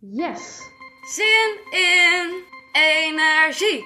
[0.00, 0.70] Yes.
[1.02, 3.84] Zin in energie.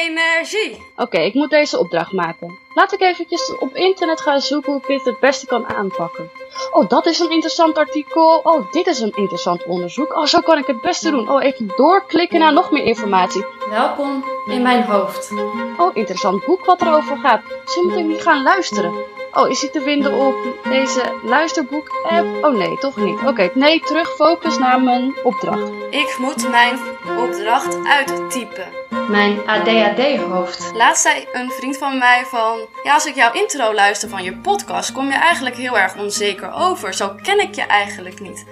[0.00, 0.82] Energie.
[0.96, 2.58] Oké, ik moet deze opdracht maken.
[2.74, 6.30] Laat ik eventjes op internet gaan zoeken hoe ik dit het beste kan aanpakken.
[6.72, 8.40] Oh, dat is een interessant artikel.
[8.42, 10.16] Oh, dit is een interessant onderzoek.
[10.16, 11.30] Oh, zo kan ik het beste doen.
[11.30, 13.44] Oh, even doorklikken naar nog meer informatie.
[13.70, 15.30] Welkom in mijn hoofd.
[15.76, 17.42] Oh, interessant boek wat erover gaat.
[17.64, 18.94] Zo moet ik niet gaan luisteren.
[19.32, 22.44] Oh, is hij te vinden op deze luisterboek-app?
[22.44, 23.18] Oh nee, toch niet.
[23.26, 25.70] Oké, nee, terug focus naar mijn opdracht.
[25.90, 26.78] Ik moet mijn
[27.18, 28.66] opdracht uittypen.
[29.08, 30.70] Mijn ADHD-hoofd.
[30.74, 32.58] Laatst zei een vriend van mij van...
[32.82, 34.92] Ja, als ik jouw intro luister van je podcast...
[34.92, 36.94] kom je eigenlijk heel erg onzeker over.
[36.94, 38.46] Zo ken ik je eigenlijk niet.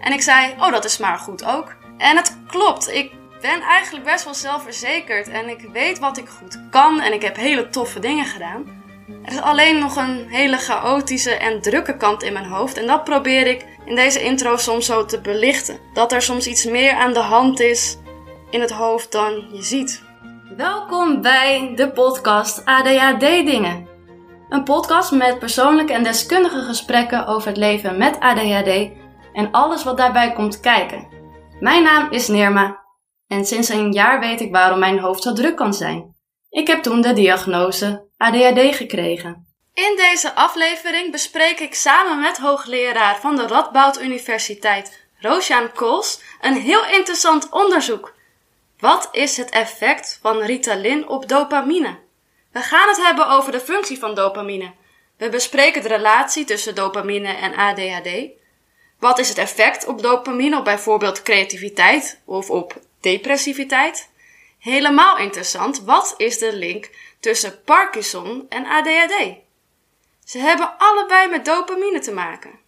[0.00, 1.74] En ik zei, oh, dat is maar goed ook.
[1.98, 5.28] En het klopt, ik ben eigenlijk best wel zelfverzekerd.
[5.28, 7.00] En ik weet wat ik goed kan.
[7.00, 8.81] En ik heb hele toffe dingen gedaan.
[9.24, 12.76] Er is alleen nog een hele chaotische en drukke kant in mijn hoofd.
[12.76, 15.78] En dat probeer ik in deze intro soms zo te belichten.
[15.92, 17.98] Dat er soms iets meer aan de hand is
[18.50, 20.02] in het hoofd dan je ziet.
[20.56, 23.88] Welkom bij de podcast ADHD Dingen.
[24.48, 28.90] Een podcast met persoonlijke en deskundige gesprekken over het leven met ADHD
[29.32, 31.08] en alles wat daarbij komt kijken.
[31.60, 32.80] Mijn naam is Nirma
[33.26, 36.14] en sinds een jaar weet ik waarom mijn hoofd zo druk kan zijn.
[36.52, 39.46] Ik heb toen de diagnose ADHD gekregen.
[39.74, 46.56] In deze aflevering bespreek ik samen met hoogleraar van de Radboud Universiteit, Roosjaan Kools, een
[46.56, 48.14] heel interessant onderzoek.
[48.78, 51.98] Wat is het effect van Ritalin op dopamine?
[52.52, 54.72] We gaan het hebben over de functie van dopamine.
[55.16, 58.08] We bespreken de relatie tussen dopamine en ADHD.
[58.98, 64.10] Wat is het effect op dopamine op bijvoorbeeld creativiteit of op depressiviteit?
[64.62, 69.34] Helemaal interessant, wat is de link tussen Parkinson en ADHD?
[70.24, 72.58] Ze hebben allebei met dopamine te maken.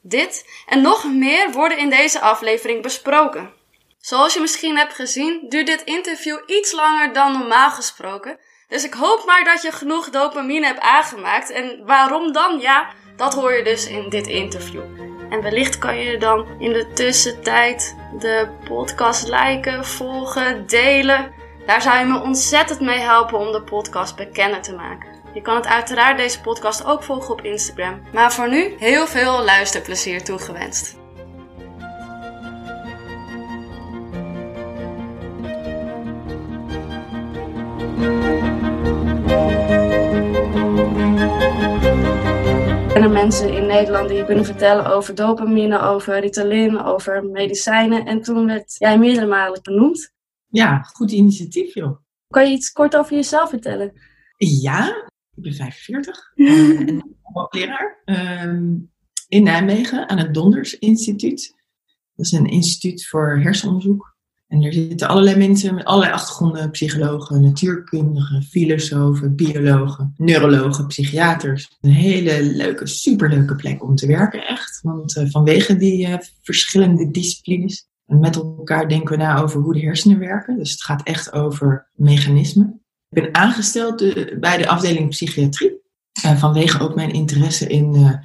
[0.00, 3.52] Dit en nog meer worden in deze aflevering besproken.
[4.00, 8.38] Zoals je misschien hebt gezien, duurt dit interview iets langer dan normaal gesproken.
[8.68, 11.50] Dus ik hoop maar dat je genoeg dopamine hebt aangemaakt.
[11.50, 12.60] En waarom dan?
[12.60, 14.82] Ja, dat hoor je dus in dit interview.
[15.30, 21.32] En wellicht kan je dan in de tussentijd de podcast liken, volgen, delen.
[21.66, 25.08] Daar zou je me ontzettend mee helpen om de podcast bekender te maken.
[25.34, 28.02] Je kan het uiteraard deze podcast ook volgen op Instagram.
[28.12, 30.96] Maar voor nu heel veel luisterplezier toegewenst.
[43.00, 48.06] Zijn mensen in Nederland die kunnen vertellen over dopamine, over Ritalin, over medicijnen.
[48.06, 50.12] En toen werd jij meerdere malen benoemd.
[50.46, 51.98] Ja, goed initiatief joh.
[52.28, 53.92] Kan je iets kort over jezelf vertellen?
[54.36, 58.76] Ja, ik ben 45 uh, en hoogleraar ehm,
[59.28, 61.54] in Nijmegen aan het Donders Instituut.
[62.14, 64.16] Dat is een instituut voor hersenonderzoek.
[64.48, 71.76] En er zitten allerlei mensen met allerlei achtergronden: psychologen, natuurkundigen, filosofen, biologen, neurologen, psychiaters.
[71.80, 74.80] Een hele leuke, superleuke plek om te werken, echt.
[74.82, 77.86] Want uh, vanwege die uh, verschillende disciplines.
[78.06, 80.58] En met elkaar denken we na over hoe de hersenen werken.
[80.58, 82.82] Dus het gaat echt over mechanismen.
[83.08, 83.96] Ik ben aangesteld
[84.40, 85.80] bij de afdeling psychiatrie.
[86.36, 88.20] vanwege ook mijn interesse in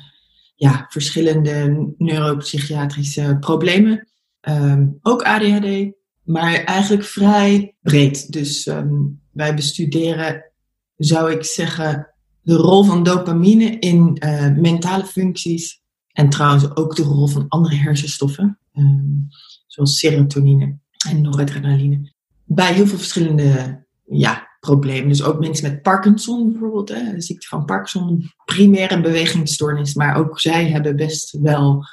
[0.56, 4.08] ja, verschillende neuropsychiatrische problemen.
[4.50, 8.32] Um, ook ADHD, maar eigenlijk vrij breed.
[8.32, 10.52] Dus um, wij bestuderen,
[10.98, 15.82] zou ik zeggen, de rol van dopamine in uh, mentale functies.
[16.12, 19.28] En trouwens ook de rol van andere hersenstoffen, um,
[19.68, 20.78] zoals serotonine
[21.10, 22.12] en noradrenaline.
[22.44, 25.10] Bij heel veel verschillende ja, problemen.
[25.10, 29.94] Dus ook mensen met Parkinson bijvoorbeeld, hè, de ziekte van Parkinson, primaire bewegingsstoornis.
[29.94, 31.86] Maar ook zij hebben best wel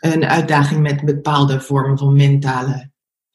[0.00, 2.91] een uitdaging met bepaalde vormen van mentale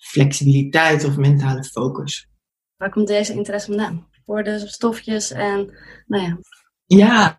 [0.08, 2.28] flexibiliteit of mentale focus.
[2.76, 4.08] Waar komt deze interesse vandaan?
[4.26, 6.40] Voor de stofjes en, nou ja.
[6.86, 7.36] Ja,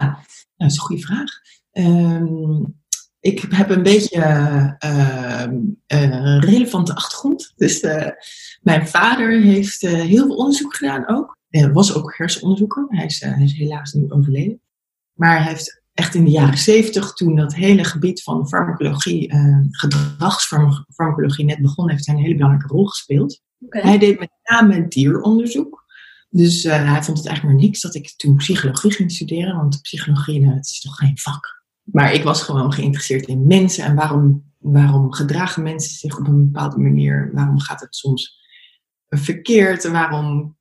[0.57, 1.31] dat is een goede vraag.
[1.73, 2.77] Um,
[3.21, 4.19] ik heb een beetje
[4.85, 5.43] uh,
[5.87, 7.53] een relevante achtergrond.
[7.57, 8.09] Dus uh,
[8.61, 11.37] mijn vader heeft uh, heel veel onderzoek gedaan ook.
[11.49, 12.87] Hij was ook hersenonderzoeker.
[12.89, 14.61] Hij is, hij is helaas nu overleden.
[15.13, 19.59] Maar hij heeft echt in de jaren zeventig, toen dat hele gebied van farmacologie, uh,
[19.71, 23.43] gedragsfarmacologie net begon, heeft hij een hele belangrijke rol gespeeld.
[23.61, 23.83] Okay.
[23.83, 25.85] Hij deed met name dieronderzoek.
[26.31, 29.81] Dus uh, hij vond het eigenlijk maar niks dat ik toen psychologie ging studeren, want
[29.83, 31.65] psychologie, nou, het is toch geen vak.
[31.83, 36.45] Maar ik was gewoon geïnteresseerd in mensen en waarom, waarom gedragen mensen zich op een
[36.45, 37.31] bepaalde manier?
[37.35, 38.39] Waarom gaat het soms
[39.09, 39.85] verkeerd?
[39.85, 40.58] En waarom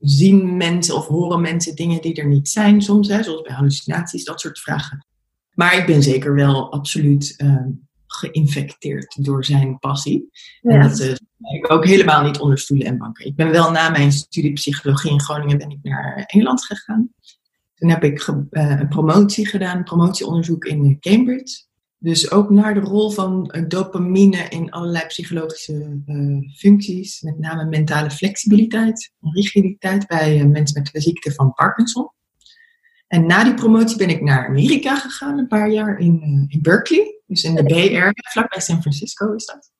[0.00, 4.24] zien mensen of horen mensen dingen die er niet zijn soms, hè, zoals bij hallucinaties,
[4.24, 5.06] dat soort vragen.
[5.54, 7.66] Maar ik ben zeker wel absoluut uh,
[8.06, 10.30] geïnfecteerd door zijn passie.
[10.62, 11.14] En dat uh,
[11.52, 13.26] ik ook helemaal niet onder stoelen en banken.
[13.26, 17.12] Ik ben wel na mijn studie psychologie in Groningen ben ik naar Engeland gegaan.
[17.74, 21.66] Toen heb ik een promotie gedaan, promotieonderzoek in Cambridge.
[22.00, 28.10] Dus ook naar de rol van dopamine in allerlei psychologische uh, functies, met name mentale
[28.10, 32.10] flexibiliteit en rigiditeit bij uh, mensen met de ziekte van Parkinson.
[33.06, 36.62] En na die promotie ben ik naar Amerika gegaan, een paar jaar in, uh, in
[36.62, 39.70] Berkeley, dus in de Bay Area, vlakbij San Francisco is dat.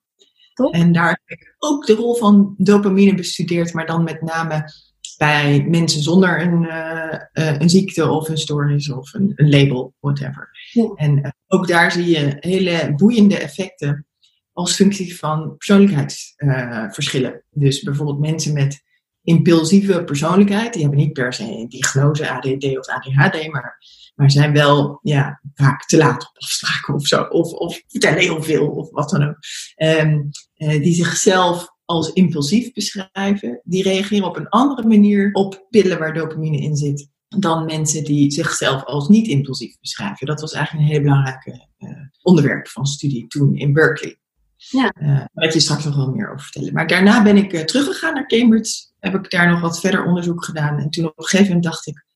[0.55, 0.75] Top.
[0.75, 4.73] En daar heb ik ook de rol van dopamine bestudeerd, maar dan met name
[5.19, 10.51] bij mensen zonder een, uh, een ziekte of een stoornis of een, een label, whatever.
[10.95, 14.07] En uh, ook daar zie je hele boeiende effecten
[14.53, 17.43] als functie van persoonlijkheidsverschillen.
[17.51, 18.83] dus bijvoorbeeld mensen met
[19.23, 23.79] impulsieve persoonlijkheid, die hebben niet per se een diagnose ADD of ADHD, maar,
[24.15, 28.43] maar zijn wel ja, vaak te laat op afspraken of zo, of, of vertellen heel
[28.43, 29.39] veel of wat dan ook.
[29.77, 36.15] Um, die zichzelf als impulsief beschrijven, die reageren op een andere manier op pillen waar
[36.15, 40.27] dopamine in zit dan mensen die zichzelf als niet impulsief beschrijven.
[40.27, 41.47] Dat was eigenlijk een heel belangrijk
[41.79, 41.91] uh,
[42.23, 44.19] onderwerp van studie toen in Berkeley.
[44.57, 44.95] Ja.
[45.01, 46.73] Uh, daar ga ik je straks nog wel meer over vertellen.
[46.73, 48.87] Maar daarna ben ik uh, teruggegaan naar Cambridge.
[48.99, 50.79] Heb ik daar nog wat verder onderzoek gedaan.
[50.79, 52.07] En toen op een gegeven moment dacht ik,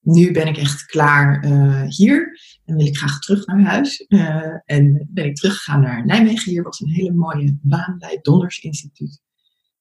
[0.00, 1.44] nu ben ik echt klaar
[1.88, 2.38] hier.
[2.70, 4.04] En wil ik graag terug naar huis.
[4.08, 6.50] Uh, en ben ik teruggegaan naar Nijmegen.
[6.50, 9.20] Hier was een hele mooie baan bij het Donders Instituut.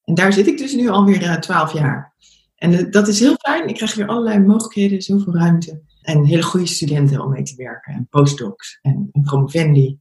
[0.03, 2.13] En daar zit ik dus nu alweer uh, twaalf jaar.
[2.55, 3.67] En uh, dat is heel fijn.
[3.67, 5.81] Ik krijg weer allerlei mogelijkheden, zoveel ruimte.
[6.01, 7.93] En hele goede studenten om mee te werken.
[7.93, 9.99] En postdocs en, en promovendi.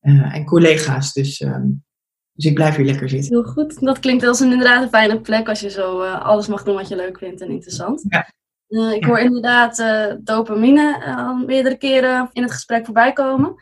[0.00, 1.12] en collega's.
[1.12, 1.84] Dus, um,
[2.32, 3.34] dus ik blijf hier lekker zitten.
[3.34, 3.80] Heel goed.
[3.80, 6.88] Dat klinkt als een inderdaad een fijne plek als je zo alles mag doen wat
[6.88, 8.04] je leuk vindt en interessant.
[8.08, 8.32] Ja.
[8.70, 13.54] Uh, ik hoor inderdaad uh, dopamine uh, meerdere keren in het gesprek voorbij komen.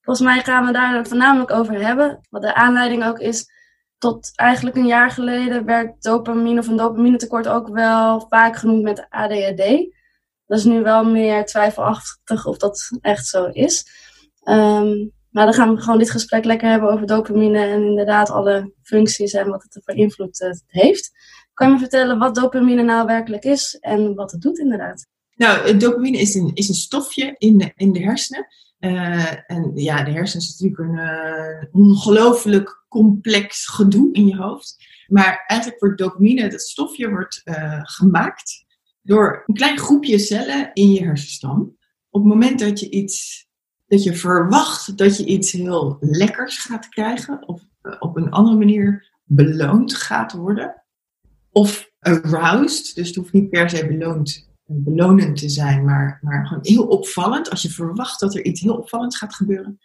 [0.00, 2.20] Volgens mij gaan we daar het voornamelijk over hebben.
[2.30, 3.46] Wat de aanleiding ook is,
[3.98, 9.06] tot eigenlijk een jaar geleden werd dopamine of een dopaminetekort ook wel vaak genoemd met
[9.08, 9.90] ADHD.
[10.46, 13.86] Dat is nu wel meer twijfelachtig of dat echt zo is.
[14.44, 18.72] Um, maar dan gaan we gewoon dit gesprek lekker hebben over dopamine en inderdaad alle
[18.82, 21.10] functies en wat het voor invloed heeft.
[21.54, 25.06] Kan je me vertellen wat dopamine nou werkelijk is en wat het doet inderdaad?
[25.34, 28.46] Nou, dopamine is een, is een stofje in de, in de hersenen.
[28.80, 34.76] Uh, en ja, de hersenen is natuurlijk een uh, ongelooflijk complex gedoe in je hoofd.
[35.06, 38.64] Maar eigenlijk wordt dopamine, dat stofje, wordt uh, gemaakt
[39.02, 41.76] door een klein groepje cellen in je hersenstam.
[42.10, 43.46] Op het moment dat je iets,
[43.86, 47.62] dat je verwacht dat je iets heel lekkers gaat krijgen, of
[47.98, 50.81] op een andere manier beloond gaat worden,
[51.52, 56.66] of aroused, dus het hoeft niet per se beloond, belonend te zijn, maar, maar gewoon
[56.66, 57.50] heel opvallend.
[57.50, 59.80] Als je verwacht dat er iets heel opvallends gaat gebeuren,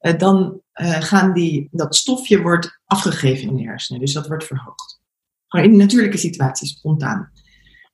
[0.00, 4.44] uh, dan uh, gaan die, dat stofje wordt afgegeven in de hersenen, dus dat wordt
[4.44, 5.00] verhoogd.
[5.46, 7.32] Gewoon in natuurlijke situaties, spontaan.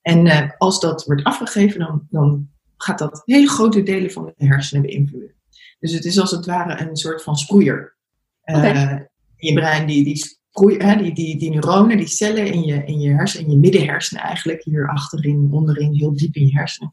[0.03, 4.47] En uh, als dat wordt afgegeven, dan, dan gaat dat hele grote delen van de
[4.47, 5.35] hersenen beïnvloeden.
[5.79, 7.97] Dus het is als het ware een soort van sproeier.
[8.43, 9.09] Okay.
[9.37, 13.47] je brein die, die die, die, die neuronen, die cellen in je, in je hersenen,
[13.47, 16.93] in je middenhersenen eigenlijk, hier achterin, onderin, heel diep in je hersenen,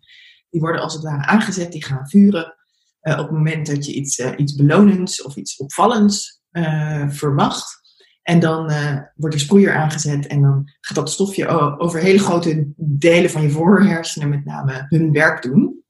[0.49, 2.55] die worden als het ware aangezet, die gaan vuren
[3.01, 7.83] uh, op het moment dat je iets, uh, iets belonends of iets opvallends uh, verwacht.
[8.21, 8.71] En dan
[9.15, 11.47] wordt de sproeier aangezet en dan gaat dat stofje
[11.79, 15.83] over hele grote delen van je voorhersenen met name hun werk doen.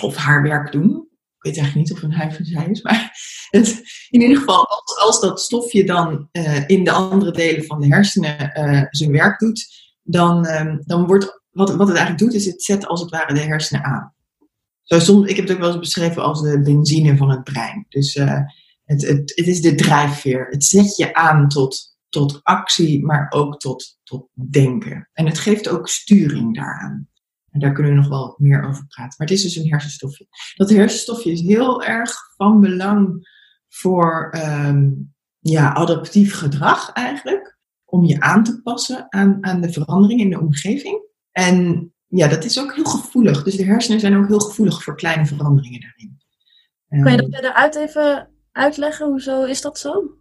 [0.00, 1.08] Of haar werk doen
[1.44, 3.12] weet eigenlijk niet of een hij of zij is, maar
[3.50, 3.80] het,
[4.14, 7.86] in ieder geval, als, als dat stofje dan uh, in de andere delen van de
[7.86, 12.46] hersenen uh, zijn werk doet, dan, um, dan wordt, wat, wat het eigenlijk doet, is
[12.46, 14.14] het zet als het ware de hersenen aan.
[14.82, 17.86] Zo, soms, ik heb het ook wel eens beschreven als de benzine van het brein.
[17.88, 18.40] Dus uh,
[18.84, 20.46] het, het, het is de drijfveer.
[20.50, 25.08] Het zet je aan tot, tot actie, maar ook tot, tot denken.
[25.12, 27.08] En het geeft ook sturing daaraan.
[27.50, 29.14] En daar kunnen we nog wel meer over praten.
[29.18, 30.26] Maar het is dus een hersenstofje.
[30.54, 33.32] Dat hersenstofje is heel erg van belang
[33.76, 34.34] voor
[34.66, 37.58] um, ja, adaptief gedrag eigenlijk.
[37.84, 41.02] Om je aan te passen aan, aan de verandering in de omgeving.
[41.30, 43.42] En ja, dat is ook heel gevoelig.
[43.42, 46.22] Dus de hersenen zijn ook heel gevoelig voor kleine veranderingen daarin.
[47.02, 49.06] Kan je dat verder uit even uitleggen?
[49.06, 50.16] Hoezo is dat zo?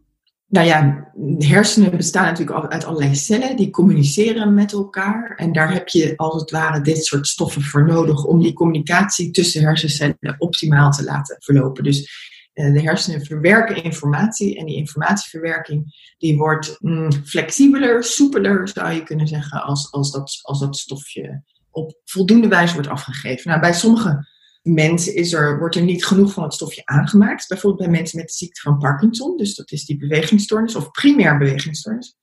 [0.53, 5.35] nou ja, hersenen bestaan natuurlijk uit allerlei cellen die communiceren met elkaar.
[5.35, 9.31] En daar heb je als het ware dit soort stoffen voor nodig om die communicatie
[9.31, 11.83] tussen hersencellen optimaal te laten verlopen.
[11.83, 19.03] Dus de hersenen verwerken informatie en die informatieverwerking die wordt mm, flexibeler, soepeler zou je
[19.03, 23.49] kunnen zeggen, als, als, dat, als dat stofje op voldoende wijze wordt afgegeven.
[23.49, 24.27] Nou, bij sommige
[24.61, 27.47] mensen is er, wordt er niet genoeg van het stofje aangemaakt.
[27.47, 31.37] Bijvoorbeeld bij mensen met de ziekte van Parkinson, dus dat is die bewegingsstoornis of primair
[31.37, 32.15] bewegingsstoornis.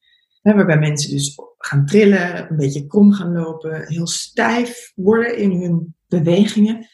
[0.43, 5.51] Hè, waarbij mensen dus gaan trillen, een beetje krom gaan lopen, heel stijf worden in
[5.51, 6.89] hun bewegingen.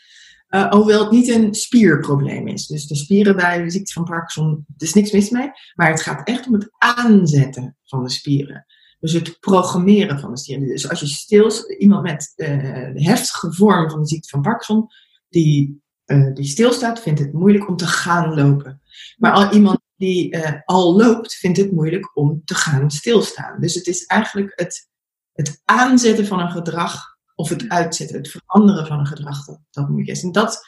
[0.56, 2.66] Uh, hoewel het niet een spierprobleem is.
[2.66, 5.50] Dus de spieren bij de ziekte van Parkinson, er is niks mis mee.
[5.74, 8.66] Maar het gaat echt om het aanzetten van de spieren.
[9.00, 10.66] Dus het programmeren van de spieren.
[10.66, 12.48] Dus als je stil, iemand met uh,
[12.94, 14.86] de heftige vorm van de ziekte van Parkinson,
[15.28, 18.82] die, uh, die stilstaat, vindt het moeilijk om te gaan lopen.
[19.16, 23.60] Maar al iemand die al loopt, vindt het moeilijk om te gaan stilstaan.
[23.60, 24.88] Dus het is eigenlijk het,
[25.32, 29.88] het aanzetten van een gedrag of het uitzetten, het veranderen van een gedrag, dat, dat
[29.88, 30.22] moeilijk is.
[30.22, 30.66] En dat,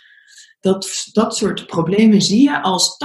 [0.61, 2.97] dat, dat soort problemen zie je als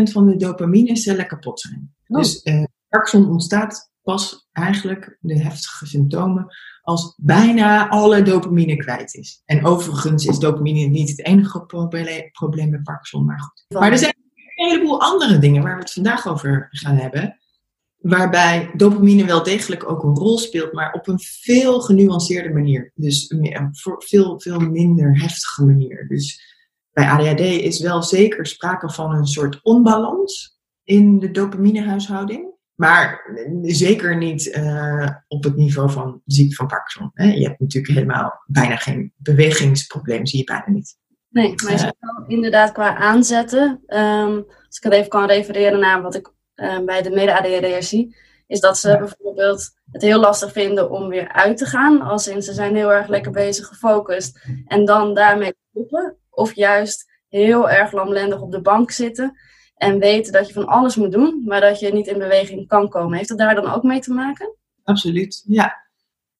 [0.00, 1.94] 80% van de dopaminecellen kapot zijn.
[2.06, 2.18] Oh.
[2.18, 6.46] Dus eh, Parkinson ontstaat pas eigenlijk de heftige symptomen
[6.82, 9.42] als bijna alle dopamine kwijt is.
[9.44, 11.64] En overigens is dopamine niet het enige
[12.32, 13.78] probleem met Parkinson, maar goed.
[13.78, 17.38] Maar er zijn een heleboel andere dingen waar we het vandaag over gaan hebben
[18.04, 22.92] waarbij dopamine wel degelijk ook een rol speelt, maar op een veel genuanceerde manier.
[22.94, 23.68] Dus een
[23.98, 26.08] veel, veel minder heftige manier.
[26.08, 26.54] Dus
[26.92, 32.52] bij ADHD is wel zeker sprake van een soort onbalans in de dopaminehuishouding.
[32.74, 37.10] Maar zeker niet uh, op het niveau van ziekte van Parkinson.
[37.14, 37.32] Hè.
[37.32, 40.96] Je hebt natuurlijk helemaal bijna geen bewegingsprobleem, zie je bijna niet.
[41.28, 41.90] Nee, maar uh,
[42.26, 47.02] inderdaad qua aanzetten, um, als ik het even kan refereren naar wat ik uh, bij
[47.02, 51.66] de mede-ADHD'ers zie, is dat ze bijvoorbeeld het heel lastig vinden om weer uit te
[51.66, 52.00] gaan.
[52.00, 56.16] Als in ze zijn heel erg lekker bezig gefocust en dan daarmee stoppen.
[56.30, 59.38] Of juist heel erg lamlendig op de bank zitten
[59.74, 62.88] en weten dat je van alles moet doen, maar dat je niet in beweging kan
[62.88, 63.16] komen.
[63.16, 64.56] Heeft dat daar dan ook mee te maken?
[64.82, 65.82] Absoluut, ja.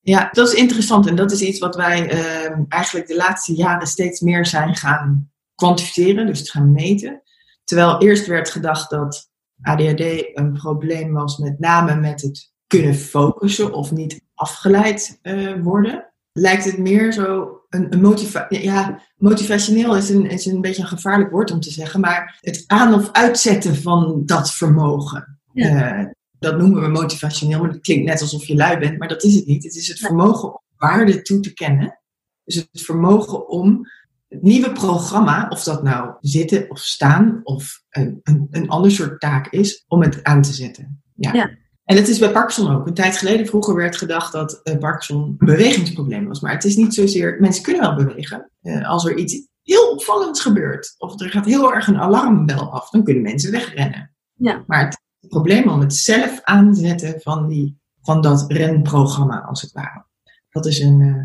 [0.00, 3.86] Ja, dat is interessant en dat is iets wat wij uh, eigenlijk de laatste jaren
[3.86, 7.22] steeds meer zijn gaan kwantificeren, dus gaan meten.
[7.64, 9.30] Terwijl eerst werd gedacht dat
[9.64, 10.00] ADHD
[10.34, 16.64] een probleem was met name met het kunnen focussen of niet afgeleid uh, worden, lijkt
[16.64, 18.62] het meer zo een, een motivatie.
[18.62, 22.64] Ja, motivationeel is een, is een beetje een gevaarlijk woord om te zeggen, maar het
[22.66, 25.40] aan- of uitzetten van dat vermogen.
[25.52, 25.98] Ja.
[25.98, 26.06] Uh,
[26.38, 29.34] dat noemen we motivationeel, maar dat klinkt net alsof je lui bent, maar dat is
[29.34, 29.64] het niet.
[29.64, 32.00] Het is het vermogen om waarde toe te kennen.
[32.44, 33.86] Dus het vermogen om
[34.34, 39.20] het nieuwe programma, of dat nou zitten of staan of een, een, een ander soort
[39.20, 41.02] taak is, om het aan te zetten.
[41.14, 41.32] Ja.
[41.32, 41.50] ja.
[41.84, 42.86] En het is bij Parkinson ook.
[42.86, 46.40] Een tijd geleden vroeger werd gedacht dat uh, Parkinson een bewegingsprobleem was.
[46.40, 48.50] Maar het is niet zozeer, mensen kunnen wel bewegen.
[48.62, 52.90] Uh, als er iets heel opvallends gebeurt, of er gaat heel erg een alarmbel af,
[52.90, 54.14] dan kunnen mensen wegrennen.
[54.32, 54.64] Ja.
[54.66, 59.72] Maar het, het probleem om het zelf aanzetten van, die, van dat renprogramma, als het
[59.72, 60.06] ware.
[60.50, 61.22] Dat is een, uh,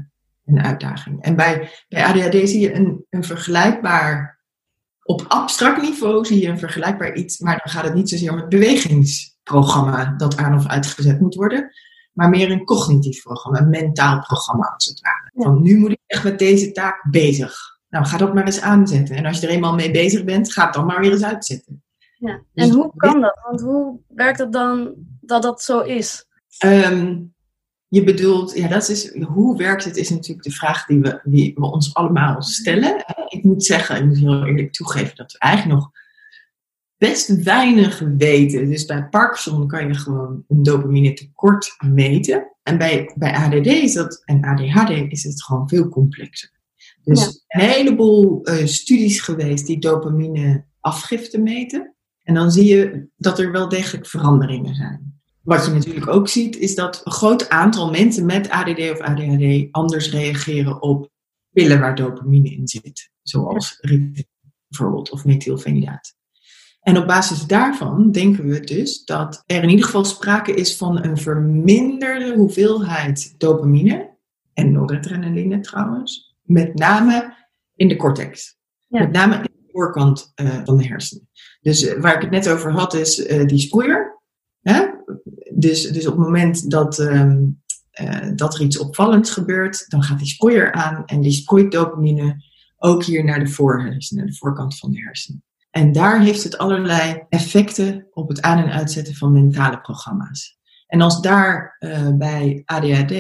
[0.50, 1.24] een uitdaging.
[1.24, 4.40] En bij, bij ADHD zie je een, een vergelijkbaar,
[5.04, 8.38] op abstract niveau zie je een vergelijkbaar iets, maar dan gaat het niet zozeer om
[8.38, 11.72] het bewegingsprogramma dat aan of uitgezet moet worden,
[12.14, 15.32] maar meer een cognitief programma, een mentaal programma als het ware.
[15.34, 17.78] Van nu moet ik echt met deze taak bezig.
[17.90, 19.16] Nou, ga dat maar eens aanzetten.
[19.16, 21.84] En als je er eenmaal mee bezig bent, ga het dan maar weer eens uitzetten.
[22.16, 22.42] Ja.
[22.54, 23.40] Dus en hoe kan dat?
[23.44, 26.26] Want hoe werkt het dan dat dat zo is?
[26.66, 27.34] Um,
[27.90, 31.54] je bedoelt, ja, dat is, hoe werkt het, is natuurlijk de vraag die we, die
[31.56, 33.06] we ons allemaal stellen.
[33.28, 35.92] Ik moet zeggen, ik moet heel eerlijk toegeven dat we eigenlijk nog
[36.98, 38.70] best weinig weten.
[38.70, 42.56] Dus bij Parkinson kan je gewoon een dopamine tekort meten.
[42.64, 46.52] En bij, bij ADD is dat, en ADHD is het gewoon veel complexer.
[47.04, 51.94] Dus een heleboel uh, studies geweest die dopamine afgifte meten.
[52.24, 55.09] En dan zie je dat er wel degelijk veranderingen zijn.
[55.42, 59.68] Wat je natuurlijk ook ziet, is dat een groot aantal mensen met ADD of ADHD
[59.72, 61.10] anders reageren op
[61.52, 63.12] pillen waar dopamine in zit.
[63.22, 64.28] Zoals Ritalin
[64.68, 66.18] bijvoorbeeld of methylfenidaat.
[66.80, 71.04] En op basis daarvan denken we dus dat er in ieder geval sprake is van
[71.04, 74.18] een verminderde hoeveelheid dopamine
[74.54, 77.36] en noradrenaline trouwens, met name
[77.76, 78.58] in de cortex.
[78.88, 81.30] Met name in de voorkant uh, van de hersenen.
[81.62, 84.09] Dus uh, waar ik het net over had, is uh, die sproeier.
[85.60, 87.62] Dus, dus op het moment dat, um,
[88.02, 92.44] uh, dat er iets opvallends gebeurt, dan gaat die sproeier aan en die sproeit dopamine
[92.78, 95.44] ook hier naar de voorhersenen, de voorkant van de hersenen.
[95.72, 100.58] En daar heeft het allerlei effecten op het aan- en uitzetten van mentale programma's.
[100.88, 103.14] En als daar uh, bij ADHD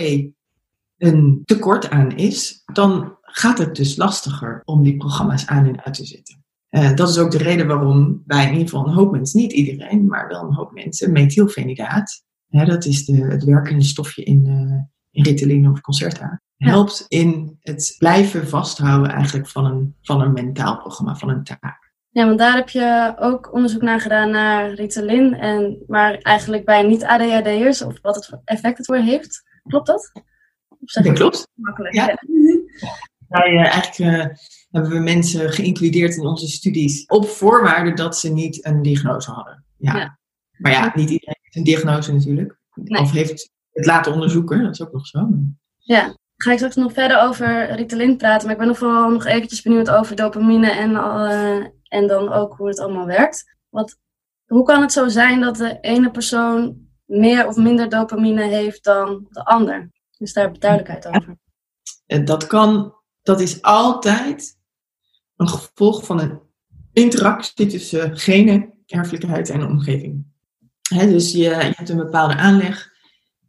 [0.97, 5.93] een tekort aan is, dan gaat het dus lastiger om die programma's aan en uit
[5.93, 6.43] te zetten.
[6.69, 9.51] Uh, dat is ook de reden waarom bij in ieder geval een hoop mensen, niet
[9.51, 14.45] iedereen, maar wel een hoop mensen, methylfenidaat, hè, dat is de, het werkende stofje in,
[14.47, 20.33] uh, in Ritalin of Concerta, helpt in het blijven vasthouden eigenlijk van een, van een
[20.33, 21.87] mentaal programma, van een taak.
[22.09, 26.83] Ja, want daar heb je ook onderzoek naar gedaan naar Ritalin, en, maar eigenlijk bij
[26.83, 29.43] niet-ADHD'ers, of wat het effect het voor heeft.
[29.63, 30.11] Klopt dat?
[30.79, 31.47] dat klopt.
[31.53, 31.93] Makkelijk.
[31.93, 32.17] Ja.
[33.27, 34.35] Wij, uh, eigenlijk uh,
[34.69, 39.65] hebben we mensen geïncludeerd in onze studies op voorwaarde dat ze niet een diagnose hadden.
[39.77, 40.19] Ja.
[40.57, 42.57] Maar ja, niet iedereen een diagnose natuurlijk.
[42.73, 45.29] Of heeft het laten onderzoeken, dat is ook nog zo.
[45.77, 48.43] Ja, ga ik straks nog verder over Ritalin praten.
[48.43, 52.57] Maar ik ben nog vooral nog eventjes benieuwd over dopamine en, uh, en dan ook
[52.57, 53.57] hoe het allemaal werkt.
[53.69, 53.97] Want
[54.45, 59.27] hoe kan het zo zijn dat de ene persoon meer of minder dopamine heeft dan
[59.29, 59.91] de ander?
[60.17, 61.37] Dus daar duidelijkheid over.
[62.25, 64.57] Dat kan, dat is altijd
[65.35, 66.39] een gevolg van een
[66.93, 70.25] interactie tussen genen, erfelijkheid en omgeving.
[70.89, 72.89] Dus je, je, hebt een bepaalde aanleg,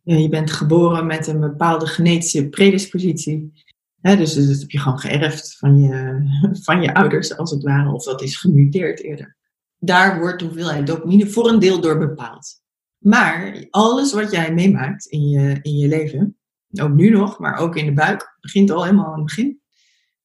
[0.03, 3.53] je bent geboren met een bepaalde genetische predispositie.
[4.01, 6.23] dus, dus dat heb je gewoon geërfd van je,
[6.65, 9.37] van je ouders, als het ware, of dat is gemuteerd eerder.
[9.79, 12.61] Daar wordt de hoeveelheid dopamine voor een deel door bepaald.
[12.99, 16.37] Maar alles wat jij meemaakt in je, in je leven,
[16.81, 19.61] ook nu nog, maar ook in de buik, begint al helemaal aan het begin,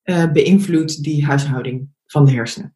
[0.04, 2.75] uh, beïnvloedt die huishouding van de hersenen.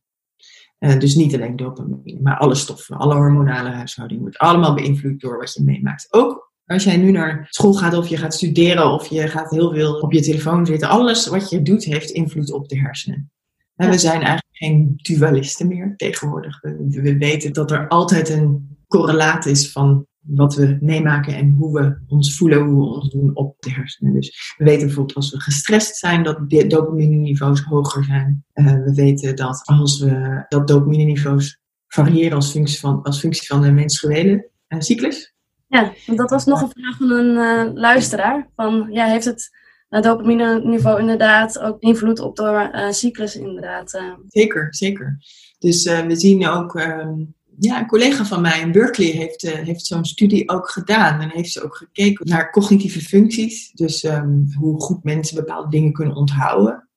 [0.80, 5.38] Uh, dus niet alleen dopamine, maar alle stoffen, alle hormonale huishouding wordt allemaal beïnvloed door
[5.38, 6.08] wat je meemaakt.
[6.10, 9.74] Ook als jij nu naar school gaat of je gaat studeren of je gaat heel
[9.74, 13.32] veel op je telefoon zitten, alles wat je doet heeft invloed op de hersenen.
[13.76, 16.62] En we zijn eigenlijk geen dualisten meer tegenwoordig.
[16.62, 21.80] We, we weten dat er altijd een correlaat is van wat we meemaken en hoe
[21.80, 24.14] we ons voelen, hoe we ons doen op de hersenen.
[24.14, 28.46] Dus we weten bijvoorbeeld als we gestrest zijn, dat de dopamine-niveaus hoger zijn.
[28.54, 33.62] Uh, we weten dat als we dat dopamine-niveaus variëren als functie van, als functie van
[33.62, 35.34] de menstruele uh, cyclus.
[35.68, 37.36] Ja, dat was nog een vraag van een
[37.68, 38.50] uh, luisteraar.
[38.56, 39.50] Van, ja, heeft het
[39.90, 44.02] dopamine-niveau inderdaad ook invloed op de cyclus inderdaad?
[44.28, 45.18] Zeker, zeker.
[45.60, 47.24] Dus we zien ook ehm,
[47.60, 51.22] ja, een collega van mij in Berkeley heeft, uh, heeft zo'n studie ook gedaan.
[51.22, 53.72] En heeft ze ook gekeken naar cognitieve functies.
[53.72, 56.90] Dus um, hoe goed mensen bepaalde dingen kunnen onthouden.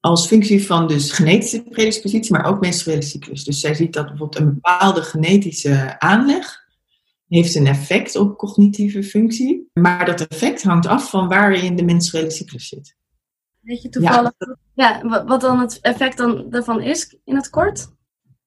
[0.00, 3.44] Als functie van dus genetische predispositie, maar ook menstruele cyclus.
[3.44, 6.60] Dus zij ziet dat bijvoorbeeld een bepaalde genetische aanleg
[7.28, 9.70] heeft een effect op cognitieve functie.
[9.72, 12.96] Maar dat effect hangt af van waar je in de menstruele cyclus zit.
[13.60, 14.32] Weet je toevallig
[14.74, 15.00] ja.
[15.02, 17.88] ja wat dan het effect dan daarvan is in het kort?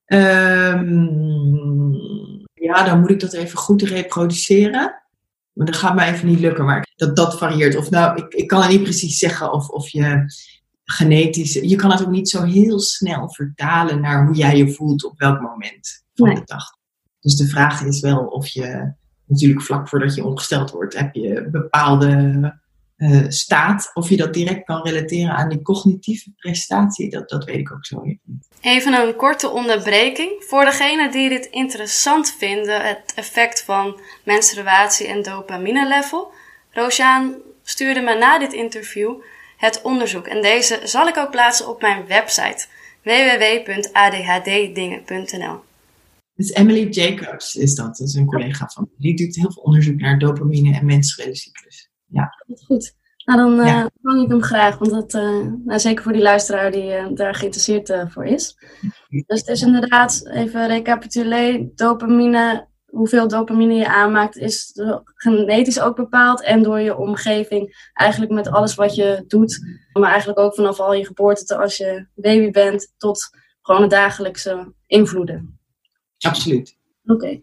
[0.08, 1.96] Um,
[2.54, 5.04] ja, dan moet ik dat even goed reproduceren.
[5.54, 6.66] Maar dat gaat mij even niet lukken.
[6.66, 7.76] Maar dat, dat varieert.
[7.76, 10.34] Of nou, ik, ik kan het niet precies zeggen of, of je
[10.84, 11.54] genetisch...
[11.54, 15.20] Je kan het ook niet zo heel snel vertalen naar hoe jij je voelt op
[15.20, 16.66] welk moment van de dag.
[17.20, 18.94] Dus de vraag is wel of je...
[19.28, 22.60] Natuurlijk vlak voordat je ongesteld wordt, heb je bepaalde
[22.98, 23.92] uh, staat.
[23.94, 27.86] Of je dat direct kan relateren aan die cognitieve prestatie, dat, dat weet ik ook
[27.86, 28.20] zo niet.
[28.62, 30.44] Even een korte onderbreking.
[30.48, 36.32] Voor degenen die dit interessant vinden, het effect van menstruatie en dopamine level.
[36.72, 39.14] Roosjaan stuurde me na dit interview
[39.58, 40.28] het onderzoek.
[40.28, 42.66] En deze zal ik ook plaatsen op mijn website
[43.04, 45.60] www.adhddingen.nl.
[46.36, 48.96] Dus Emily Jacobs is dat, dat is een collega van me.
[48.98, 52.30] Die doet heel veel onderzoek naar dopamine en menstruele cyclus ja.
[52.66, 52.96] Goed.
[53.26, 56.72] Nou, dan uh, vang ik hem graag, want dat, uh, nou, zeker voor die luisteraar
[56.72, 58.58] die uh, daar geïnteresseerd voor is.
[59.10, 64.72] Dus het is inderdaad, even recapituleren, dopamine, hoeveel dopamine je aanmaakt, is
[65.16, 67.90] genetisch ook bepaald en door je omgeving.
[67.94, 69.60] Eigenlijk met alles wat je doet,
[69.94, 73.30] maar eigenlijk ook vanaf al je geboorte als je baby bent, tot
[73.62, 75.60] gewoon de dagelijkse invloeden.
[76.20, 76.78] Absoluut.
[77.06, 77.42] Oké.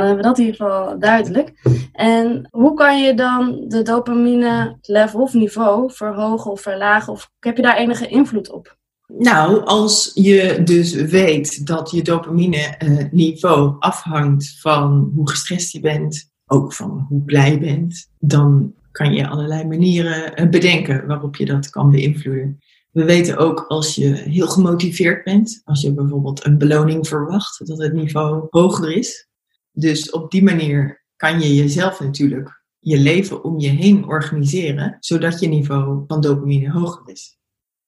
[0.00, 1.52] Dan hebben we dat in ieder geval duidelijk.
[1.92, 7.12] En hoe kan je dan de dopamine level of niveau verhogen of verlagen?
[7.12, 8.76] Of heb je daar enige invloed op?
[9.06, 15.80] Nou, als je dus weet dat je dopamine eh, niveau afhangt van hoe gestrest je
[15.80, 21.36] bent, ook van hoe blij je bent, dan kan je allerlei manieren eh, bedenken waarop
[21.36, 22.58] je dat kan beïnvloeden.
[22.90, 27.78] We weten ook als je heel gemotiveerd bent, als je bijvoorbeeld een beloning verwacht, dat
[27.78, 29.28] het niveau hoger is.
[29.74, 35.40] Dus op die manier kan je jezelf natuurlijk je leven om je heen organiseren, zodat
[35.40, 37.38] je niveau van dopamine hoger is.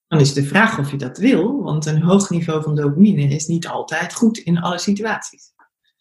[0.09, 3.47] Dan is de vraag of je dat wil, want een hoog niveau van dopamine is
[3.47, 5.53] niet altijd goed in alle situaties.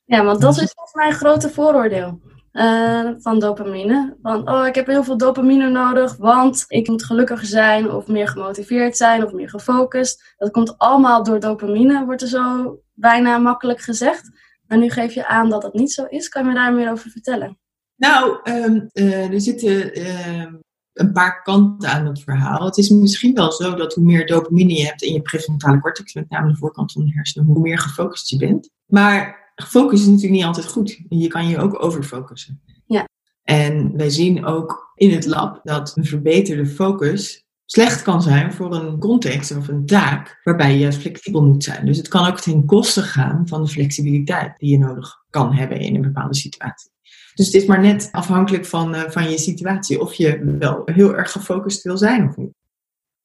[0.06, 2.22] Ja, want dat is volgens mij een grote vooroordeel
[2.56, 4.18] uh, van dopamine.
[4.22, 8.28] Van, oh, ik heb heel veel dopamine nodig, want ik moet gelukkiger zijn of meer
[8.28, 10.34] gemotiveerd zijn of meer gefocust.
[10.38, 14.30] Dat komt allemaal door dopamine, wordt er zo bijna makkelijk gezegd.
[14.68, 16.30] Maar nu geef je aan dat dat niet zo is.
[16.30, 17.58] Kan je me daar meer over vertellen?
[17.96, 20.54] Nou, um, uh, er zitten uh,
[20.94, 22.66] een paar kanten aan het verhaal.
[22.66, 26.14] Het is misschien wel zo dat hoe meer dopamine je hebt in je prefrontale cortex,
[26.14, 28.70] met name de voorkant van de hersenen, hoe meer gefocust je bent.
[28.86, 31.02] Maar focus is natuurlijk niet altijd goed.
[31.10, 32.62] Je kan je ook overfocussen.
[32.86, 33.08] Ja.
[33.44, 38.76] En wij zien ook in het lab dat een verbeterde focus slecht kan zijn voor
[38.76, 41.86] een context of een taak waarbij je juist flexibel moet zijn.
[41.86, 45.80] Dus het kan ook ten koste gaan van de flexibiliteit die je nodig kan hebben
[45.80, 46.92] in een bepaalde situatie.
[47.34, 51.16] Dus het is maar net afhankelijk van, uh, van je situatie of je wel heel
[51.16, 52.54] erg gefocust wil zijn of niet.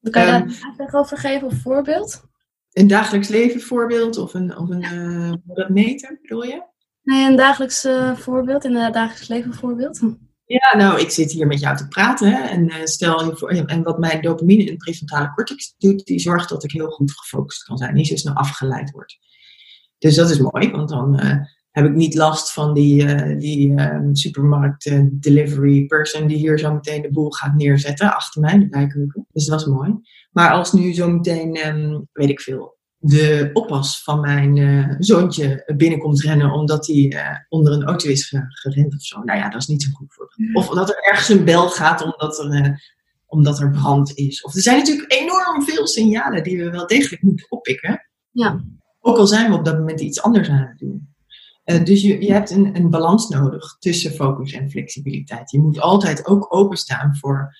[0.09, 2.23] Kan je daar um, een over geven, een voorbeeld?
[2.71, 6.63] Een dagelijks leven voorbeeld of een, of een uh, dat meten, bedoel je?
[7.03, 10.01] Nee, een dagelijks uh, voorbeeld, een dagelijks leven voorbeeld.
[10.51, 12.49] Ja, nou, ik zit hier met jou te praten.
[12.49, 16.19] En, uh, stel je voor, en wat mijn dopamine in de prefrontale cortex doet, die
[16.19, 17.93] zorgt dat ik heel goed gefocust kan zijn.
[17.93, 19.17] Niet zo snel afgeleid word.
[19.97, 21.35] Dus dat is mooi, want dan uh,
[21.71, 23.75] heb ik niet last van die, uh, die
[24.11, 29.27] supermarkt delivery person die hier zo meteen de boel gaat neerzetten achter mij, de bijkeuken.
[29.31, 29.99] Dus dat is mooi.
[30.31, 35.73] Maar als nu zo meteen, um, weet ik veel, de oppas van mijn uh, zoontje
[35.75, 39.21] binnenkomt rennen omdat hij uh, onder een auto is gerend of zo.
[39.23, 40.33] Nou ja, dat is niet zo goed voor.
[40.53, 42.77] Of dat er ergens een bel gaat omdat er, uh,
[43.25, 44.41] omdat er brand is.
[44.41, 48.09] Of er zijn natuurlijk enorm veel signalen die we wel degelijk moeten oppikken.
[48.31, 48.63] Ja.
[48.99, 51.09] Ook al zijn we op dat moment iets anders aan het doen.
[51.83, 55.51] dus je, je hebt een, een balans nodig tussen focus en flexibiliteit.
[55.51, 57.55] Je moet altijd ook openstaan voor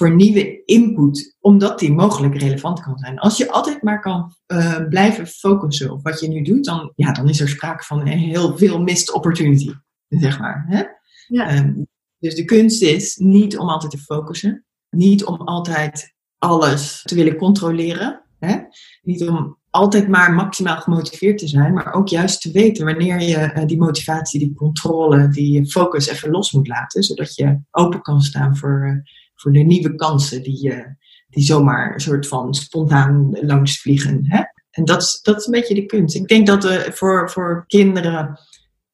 [0.00, 3.18] voor nieuwe input, omdat die mogelijk relevant kan zijn.
[3.18, 7.12] Als je altijd maar kan uh, blijven focussen op wat je nu doet, dan, ja,
[7.12, 9.72] dan is er sprake van een heel veel missed opportunity,
[10.08, 10.64] zeg maar.
[10.68, 10.82] Hè?
[11.26, 11.56] Ja.
[11.56, 11.86] Um,
[12.18, 17.36] dus de kunst is niet om altijd te focussen, niet om altijd alles te willen
[17.36, 18.58] controleren, hè?
[19.02, 23.52] niet om altijd maar maximaal gemotiveerd te zijn, maar ook juist te weten wanneer je
[23.56, 28.20] uh, die motivatie, die controle, die focus even los moet laten, zodat je open kan
[28.20, 30.86] staan voor, uh, voor de nieuwe kansen die, uh,
[31.28, 34.20] die zomaar een soort van spontaan langs vliegen.
[34.22, 34.42] Hè?
[34.70, 36.14] En dat is, dat is een beetje de kunst.
[36.14, 38.40] Ik denk dat voor, voor kinderen,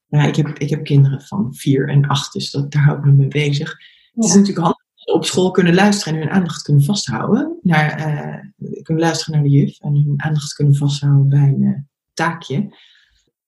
[0.08, 3.04] nou, ik, heb, ik heb kinderen van vier en acht, dus dat, daar hou ik
[3.04, 3.70] me mee bezig.
[3.70, 3.76] Ja.
[4.14, 7.58] Het is natuurlijk handig op school kunnen luisteren en hun aandacht kunnen vasthouden.
[7.62, 11.78] Naar, uh, kunnen luisteren naar de juf en hun aandacht kunnen vasthouden bij een uh,
[12.12, 12.74] taakje.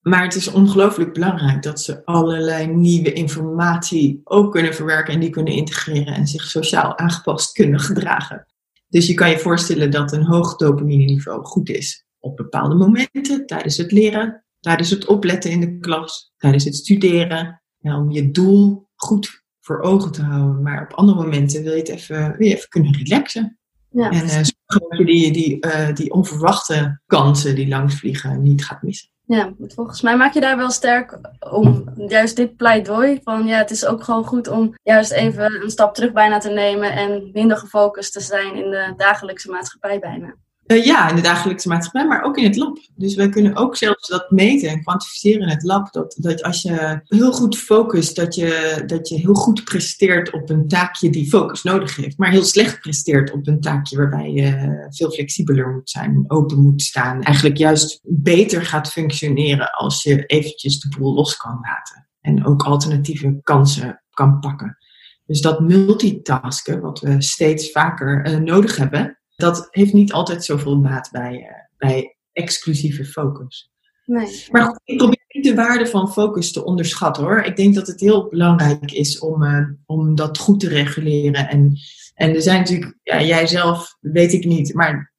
[0.09, 5.31] Maar het is ongelooflijk belangrijk dat ze allerlei nieuwe informatie ook kunnen verwerken en die
[5.31, 8.47] kunnen integreren en zich sociaal aangepast kunnen gedragen.
[8.89, 13.47] Dus je kan je voorstellen dat een hoog dopamine niveau goed is op bepaalde momenten,
[13.47, 18.31] tijdens het leren, tijdens het opletten in de klas, tijdens het studeren, ja, om je
[18.31, 20.63] doel goed voor ogen te houden.
[20.63, 23.59] Maar op andere momenten wil je het even, wil je even kunnen relaxen.
[23.91, 24.11] Ja.
[24.11, 28.83] En uh, zorgen dat je die, die, uh, die onverwachte kansen die langsvliegen niet gaat
[28.83, 29.09] missen.
[29.29, 31.19] Ja, volgens mij maak je daar wel sterk
[31.51, 35.71] om juist dit pleidooi van ja, het is ook gewoon goed om juist even een
[35.71, 40.35] stap terug bijna te nemen en minder gefocust te zijn in de dagelijkse maatschappij bijna.
[40.69, 42.79] Uh, ja, in de dagelijkse maatschappij, maar ook in het lab.
[42.95, 45.93] Dus wij kunnen ook zelfs dat meten en kwantificeren in het lab.
[45.93, 50.51] Dat, dat als je heel goed focust, dat je, dat je heel goed presteert op
[50.51, 52.19] een taakje die focus nodig heeft.
[52.19, 56.83] Maar heel slecht presteert op een taakje waarbij je veel flexibeler moet zijn, open moet
[56.83, 57.23] staan.
[57.23, 62.09] Eigenlijk juist beter gaat functioneren als je eventjes de boel los kan laten.
[62.21, 64.79] En ook alternatieve kansen kan pakken.
[65.27, 70.81] Dus dat multitasken, wat we steeds vaker uh, nodig hebben, dat heeft niet altijd zoveel
[70.81, 73.71] baat bij, uh, bij exclusieve focus.
[74.05, 74.47] Nee.
[74.51, 77.43] Maar goed, ik probeer niet de waarde van focus te onderschatten hoor.
[77.43, 81.49] Ik denk dat het heel belangrijk is om, uh, om dat goed te reguleren.
[81.49, 81.79] En,
[82.15, 85.13] en er zijn natuurlijk, ja, jij zelf weet ik niet, maar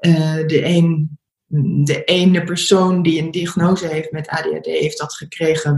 [0.00, 1.18] uh, de, een,
[1.84, 5.72] de ene persoon die een diagnose heeft met ADHD heeft dat gekregen.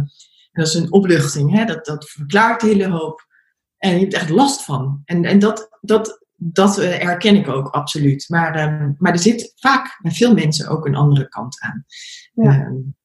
[0.53, 1.64] En dat is een opluchting, hè?
[1.64, 3.27] Dat, dat verklaart de hele hoop.
[3.79, 5.03] En je hebt echt last van.
[5.05, 8.29] En, en dat, dat, dat uh, herken ik ook absoluut.
[8.29, 11.85] Maar, um, maar er zit vaak bij veel mensen ook een andere kant aan.
[12.33, 12.66] Ja.
[12.66, 12.96] Um,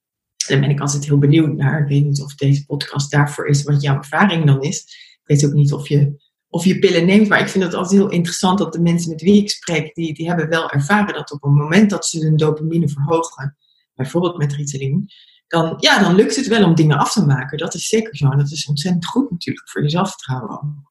[0.48, 1.82] daar ben ik altijd heel benieuwd naar.
[1.82, 4.80] Ik weet niet of deze podcast daarvoor is, wat jouw ervaring dan is.
[5.22, 8.02] Ik weet ook niet of je, of je pillen neemt, maar ik vind het altijd
[8.02, 11.32] heel interessant dat de mensen met wie ik spreek, die, die hebben wel ervaren dat
[11.32, 13.58] op het moment dat ze hun dopamine verhogen,
[13.96, 15.10] bijvoorbeeld met Ritalin,
[15.54, 17.58] dan, ja, dan lukt het wel om dingen af te maken.
[17.58, 18.30] Dat is zeker zo.
[18.30, 20.88] En dat is ontzettend goed natuurlijk voor je zelfvertrouwen.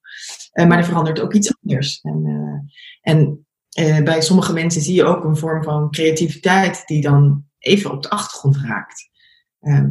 [0.53, 2.01] Uh, maar er verandert ook iets anders.
[2.01, 3.47] En, uh, en
[3.81, 8.03] uh, bij sommige mensen zie je ook een vorm van creativiteit die dan even op
[8.03, 9.11] de achtergrond raakt.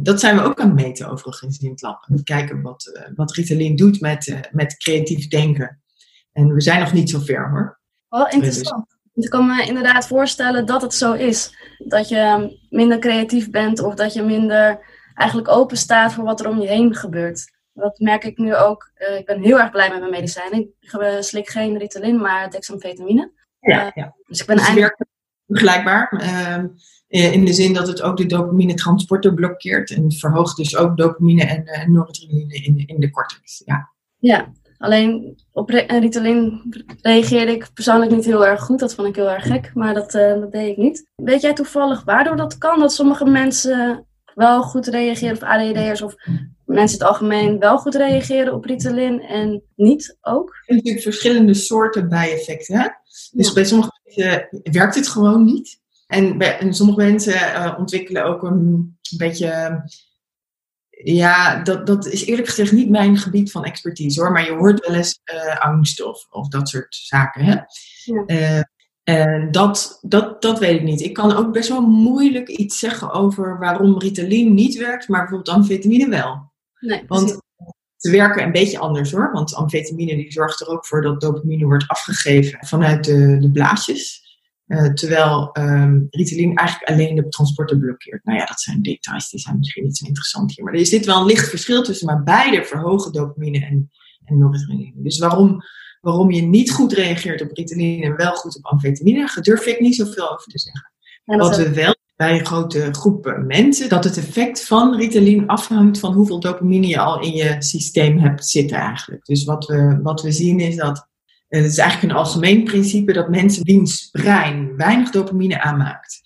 [0.02, 2.04] dat zijn we ook aan het meten overigens in het lab.
[2.08, 5.82] En kijken wat, wat Ritalin doet met, met creatief denken.
[6.32, 7.80] En we zijn nog niet zo ver hoor.
[8.08, 8.91] Wel interessant.
[9.14, 11.56] Ik kan me inderdaad voorstellen dat het zo is.
[11.78, 14.80] Dat je minder creatief bent of dat je minder
[15.14, 17.52] eigenlijk open staat voor wat er om je heen gebeurt.
[17.72, 18.90] Dat merk ik nu ook.
[18.98, 20.60] Uh, ik ben heel erg blij met mijn medicijnen.
[20.80, 23.32] Ik slik geen Ritalin, maar dexamfetamine.
[23.60, 24.14] Ja, ja.
[24.26, 25.04] Dus ik ben dus eigenlijk...
[25.46, 26.22] vergelijkbaar.
[26.22, 29.90] Uh, in de zin dat het ook de dopamine transporter blokkeert.
[29.90, 33.62] En verhoogt dus ook dopamine en, en noradrenaline in, in de cortex.
[33.64, 33.92] Ja.
[34.18, 36.62] ja, Alleen op Ritalin
[37.00, 38.78] reageerde ik persoonlijk niet heel erg goed.
[38.78, 41.06] Dat vond ik heel erg gek, maar dat, uh, dat deed ik niet.
[41.14, 42.78] Weet jij toevallig waardoor dat kan?
[42.78, 46.14] Dat sommige mensen wel goed reageren, of ADHD'ers of
[46.64, 50.48] mensen in het algemeen wel goed reageren op Ritalin en niet ook?
[50.48, 52.80] Er zijn natuurlijk verschillende soorten bijeffecten.
[52.80, 52.88] Hè?
[53.32, 55.80] Dus bij sommige mensen werkt het gewoon niet.
[56.06, 59.82] En, bij, en sommige mensen uh, ontwikkelen ook een beetje
[61.04, 64.32] ja, dat, dat is eerlijk gezegd niet mijn gebied van expertise hoor.
[64.32, 67.44] Maar je hoort wel eens uh, angst of, of dat soort zaken.
[67.44, 67.56] Hè?
[68.04, 68.70] Ja.
[69.04, 71.00] Uh, dat, dat, dat weet ik niet.
[71.00, 75.56] Ik kan ook best wel moeilijk iets zeggen over waarom Ritalin niet werkt, maar bijvoorbeeld
[75.56, 76.52] amfetamine wel.
[76.78, 77.38] Nee, Want
[77.96, 79.30] ze werken een beetje anders hoor.
[79.32, 84.21] Want amfetamine die zorgt er ook voor dat dopamine wordt afgegeven vanuit de, de blaasjes.
[84.72, 88.24] Uh, terwijl um, Ritalin eigenlijk alleen de transporten blokkeert.
[88.24, 90.64] Nou ja, dat zijn details, die zijn misschien niet zo interessant hier.
[90.64, 93.90] Maar er is dit wel een licht verschil tussen, maar beide verhogen dopamine en,
[94.24, 95.02] en noradrenaline.
[95.02, 95.62] Dus waarom,
[96.00, 99.94] waarom je niet goed reageert op Ritalin en wel goed op amfetamine, durf ik niet
[99.94, 100.92] zoveel over te zeggen.
[101.24, 106.12] Wat we wel bij een grote groepen mensen, dat het effect van Ritalin afhangt van
[106.12, 109.24] hoeveel dopamine je al in je systeem hebt zitten eigenlijk.
[109.24, 111.10] Dus wat we, wat we zien is dat
[111.60, 116.22] het is eigenlijk een algemeen principe dat mensen wiens brein weinig dopamine aanmaakt,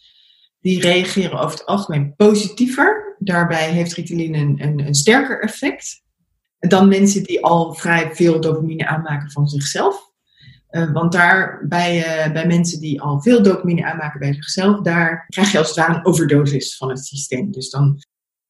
[0.60, 3.16] die reageren over het algemeen positiever.
[3.18, 6.02] Daarbij heeft Ritalin een, een, sterker effect
[6.58, 10.12] dan mensen die al vrij veel dopamine aanmaken van zichzelf.
[10.70, 15.26] Uh, want daar bij, uh, bij mensen die al veel dopamine aanmaken bij zichzelf, daar
[15.28, 17.50] krijg je als het ware een overdosis van het systeem.
[17.50, 17.98] Dus dan,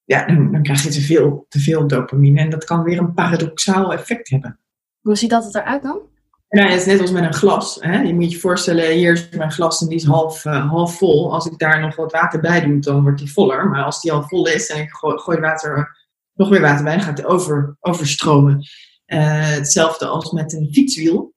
[0.05, 3.93] ja, dan, krijg je te veel, te veel dopamine en dat kan weer een paradoxaal
[3.93, 4.61] effect hebben.
[5.01, 6.15] Hoe ziet dat eruit dan?
[6.49, 7.79] Nou, het is net als met een glas.
[7.81, 8.01] Hè?
[8.01, 11.33] Je moet je voorstellen, hier is mijn glas en die is half, uh, half vol.
[11.33, 13.69] Als ik daar nog wat water bij doe, dan wordt die voller.
[13.69, 15.97] Maar als die al vol is en ik gooi, gooi water,
[16.33, 18.67] nog weer water bij, dan gaat het over, overstromen.
[19.07, 21.35] Uh, hetzelfde als met een fietswiel.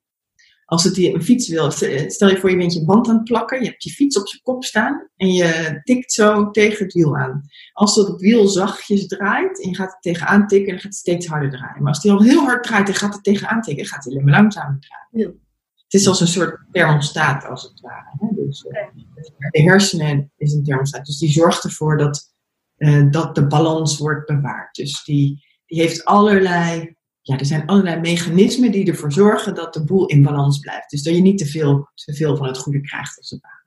[0.69, 3.69] Als het een fietswiel, stel je voor je bent je band aan het plakken, je
[3.69, 7.41] hebt je fiets op je kop staan en je tikt zo tegen het wiel aan.
[7.73, 11.27] Als dat wiel zachtjes draait en je gaat het tegenaan tikken, dan gaat het steeds
[11.27, 11.83] harder draaien.
[11.83, 14.25] Maar als die al heel hard draait en gaat het tegenaan tikken, gaat het alleen
[14.25, 15.29] maar langzamer draaien.
[15.33, 15.37] Ja.
[15.83, 18.15] Het is als een soort thermostaat als het ware.
[18.19, 18.45] Hè?
[18.45, 22.33] Dus, uh, de hersenen is een thermostaat, dus die zorgt ervoor dat,
[22.77, 24.75] uh, dat de balans wordt bewaard.
[24.75, 26.97] Dus die, die heeft allerlei
[27.29, 30.89] ja, er zijn allerlei mechanismen die ervoor zorgen dat de boel in balans blijft.
[30.89, 33.63] Dus dat je niet te veel, te veel van het goede krijgt als het ware.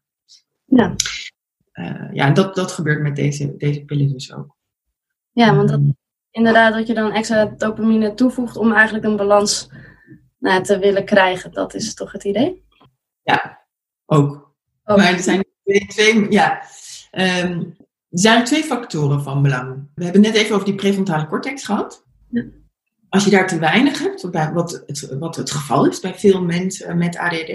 [0.64, 0.94] Ja,
[1.72, 4.56] uh, ja dat, dat gebeurt met deze, deze pillen dus ook.
[5.32, 5.90] Ja, want dat, ehm.
[6.30, 9.70] inderdaad dat je dan extra dopamine toevoegt om eigenlijk een balans
[10.38, 11.52] nou, te willen krijgen.
[11.52, 12.64] Dat is toch het idee?
[13.22, 13.66] Ja,
[14.06, 14.54] ook.
[14.84, 15.44] Maar er zijn
[15.86, 16.62] twee, ja,
[17.12, 17.76] um,
[18.08, 19.88] er zijn twee factoren van belang.
[19.94, 22.06] We hebben net even over die prefrontale cortex gehad.
[22.28, 22.44] Ja.
[23.12, 24.22] Als je daar te weinig hebt,
[24.52, 27.52] wat het, wat het geval is bij veel mensen met ADD,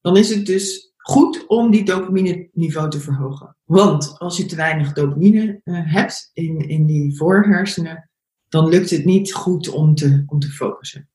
[0.00, 3.56] dan is het dus goed om die dopamine niveau te verhogen.
[3.64, 8.10] Want als je te weinig dopamine uh, hebt in, in die voorhersenen,
[8.48, 11.08] dan lukt het niet goed om te, om te focussen.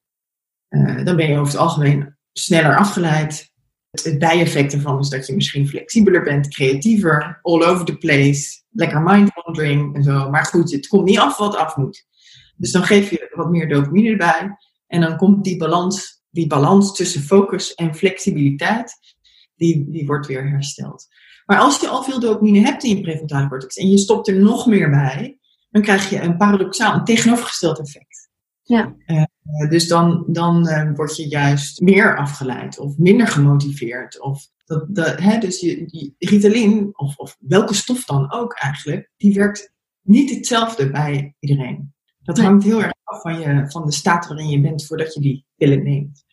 [0.69, 3.51] Uh, dan ben je over het algemeen sneller afgeleid.
[3.89, 8.61] Het, het bijeffect ervan is dat je misschien flexibeler bent, creatiever, all over the place,
[8.69, 10.29] lekker mind-wandering en zo.
[10.29, 12.05] Maar goed, het komt niet af wat af moet.
[12.55, 14.57] Dus dan geef je wat meer dopamine erbij.
[14.87, 18.93] En dan komt die balans, die balans tussen focus en flexibiliteit,
[19.55, 21.07] die, die wordt weer hersteld.
[21.45, 24.39] Maar als je al veel dopamine hebt in je prefrontale cortex en je stopt er
[24.39, 25.39] nog meer bij,
[25.69, 28.29] dan krijg je een paradoxaal, een tegenovergesteld effect.
[28.61, 28.95] Ja.
[29.07, 29.23] Uh,
[29.69, 34.21] dus dan, dan uh, word je juist meer afgeleid of minder gemotiveerd.
[34.21, 39.11] Of dat, dat, hè, dus je, je, Ritalin, of, of welke stof dan ook eigenlijk,
[39.17, 41.94] die werkt niet hetzelfde bij iedereen.
[42.25, 45.21] Dat hangt heel erg af van, je, van de staat waarin je bent voordat je
[45.21, 46.23] die pillen neemt.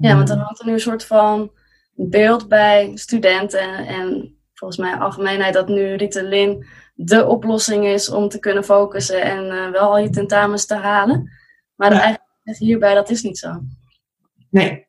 [0.00, 1.52] Ja, want dan hangt er nu een soort van
[1.94, 8.38] beeld bij studenten en volgens mij algemeenheid dat nu Ritalin de oplossing is om te
[8.38, 11.30] kunnen focussen en uh, wel al je tentamens te halen.
[11.74, 12.00] Maar ja.
[12.00, 13.62] eigenlijk hierbij, dat is niet zo.
[14.50, 14.88] Nee.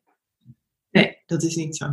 [0.90, 1.86] Nee, dat is niet zo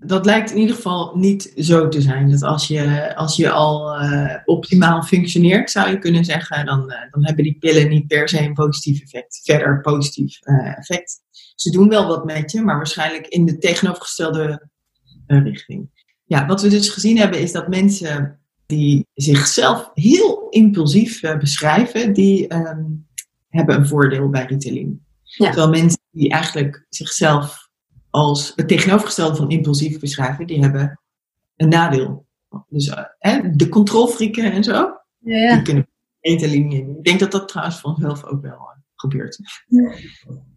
[0.00, 2.30] dat lijkt in ieder geval niet zo te zijn.
[2.30, 6.96] Dat als je, als je al uh, optimaal functioneert, zou je kunnen zeggen, dan, uh,
[7.10, 9.40] dan hebben die pillen niet per se een positief effect.
[9.44, 11.20] Verder positief uh, effect.
[11.54, 14.68] Ze doen wel wat met je, maar waarschijnlijk in de tegenovergestelde
[15.26, 15.90] richting.
[16.24, 22.54] Ja, wat we dus gezien hebben is dat mensen die zichzelf heel impulsief beschrijven, die,
[22.54, 23.06] um,
[23.48, 25.06] hebben een voordeel bij Ritalin.
[25.24, 27.67] Terwijl mensen die eigenlijk zichzelf
[28.10, 31.00] als het tegenovergestelde van impulsief beschrijven, die hebben
[31.56, 32.26] een nadeel.
[32.68, 32.86] Dus
[33.20, 35.88] uh, de controlfrieken en zo, ja, die kunnen
[36.68, 36.96] nemen.
[36.96, 39.38] Ik denk dat dat trouwens vanzelf ook wel uh, gebeurt.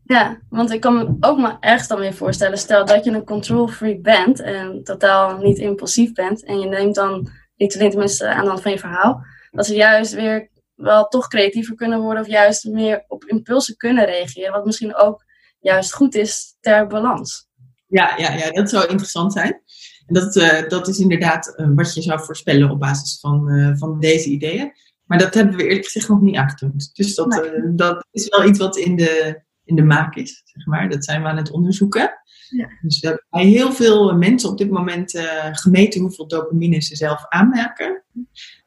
[0.04, 3.26] Ja, want ik kan me ook maar ergens dan weer voorstellen, stel dat je een
[3.26, 8.42] control freak bent en totaal niet impulsief bent en je neemt dan Ritalin tenminste aan
[8.42, 12.28] de hand van je verhaal, dat ze juist weer wel toch creatiever kunnen worden of
[12.30, 14.52] juist meer op impulsen kunnen reageren.
[14.52, 15.24] Wat misschien ook
[15.62, 17.50] juist goed is ter balans.
[17.88, 19.62] Ja, ja, ja dat zou interessant zijn.
[20.06, 23.78] En dat, uh, dat is inderdaad uh, wat je zou voorspellen op basis van, uh,
[23.78, 24.72] van deze ideeën.
[25.06, 26.90] Maar dat hebben we eerlijk gezegd nog niet aangetoond.
[26.94, 27.76] Dus dat, nee.
[27.76, 30.90] dat is wel iets wat in de, in de maak is, zeg maar.
[30.90, 32.20] Dat zijn we aan het onderzoeken.
[32.50, 32.68] Ja.
[32.82, 35.20] Dus we hebben bij heel veel mensen op dit moment
[35.52, 38.04] gemeten hoeveel dopamine ze zelf aanmaken.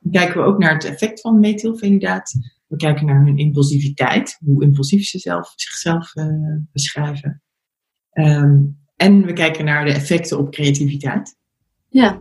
[0.00, 2.32] Dan kijken we ook naar het effect van methylfenidaat.
[2.74, 6.26] We kijken naar hun impulsiviteit, hoe impulsief ze zelf, zichzelf uh,
[6.72, 7.42] beschrijven.
[8.12, 11.36] Um, en we kijken naar de effecten op creativiteit.
[11.88, 12.20] Ja.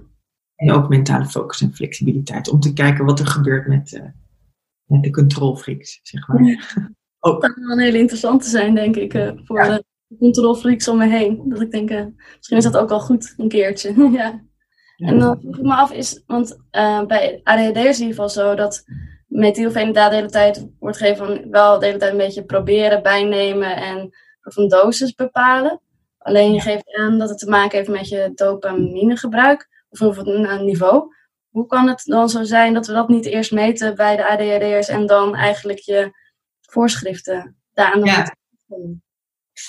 [0.56, 2.50] En ook mentale focus en flexibiliteit.
[2.50, 4.02] Om te kijken wat er gebeurt met, uh,
[4.86, 6.44] met de controlfreaks, zeg maar.
[6.44, 6.60] Ja.
[7.20, 7.42] ook.
[7.42, 9.68] Dat kan wel een hele interessante zijn, denk ik, uh, voor ja.
[9.70, 9.86] de
[10.18, 11.42] controlfreaks om me heen.
[11.50, 11.90] Dat ik denk,
[12.38, 13.94] misschien is dat ook al goed, een keertje.
[14.12, 14.44] ja.
[14.98, 16.58] En dan vroeg ik me af, is, want
[17.08, 18.84] bij ADHD is in ieder geval zo dat
[19.34, 23.76] methylfenidaat de hele tijd wordt gegeven van wel de hele tijd een beetje proberen, bijnemen
[23.76, 24.10] en
[24.42, 25.82] van dosis bepalen.
[26.18, 31.16] Alleen je geeft aan dat het te maken heeft met je dopaminegebruik of een niveau.
[31.50, 34.88] Hoe kan het dan zo zijn dat we dat niet eerst meten bij de ADHD'ers
[34.88, 36.12] en dan eigenlijk je
[36.62, 38.36] voorschriften daaraan ja.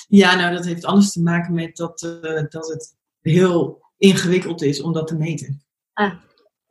[0.08, 4.82] Ja, nou dat heeft alles te maken met dat, uh, dat het heel ingewikkeld is
[4.82, 5.62] om dat te meten.
[5.92, 6.12] Ah.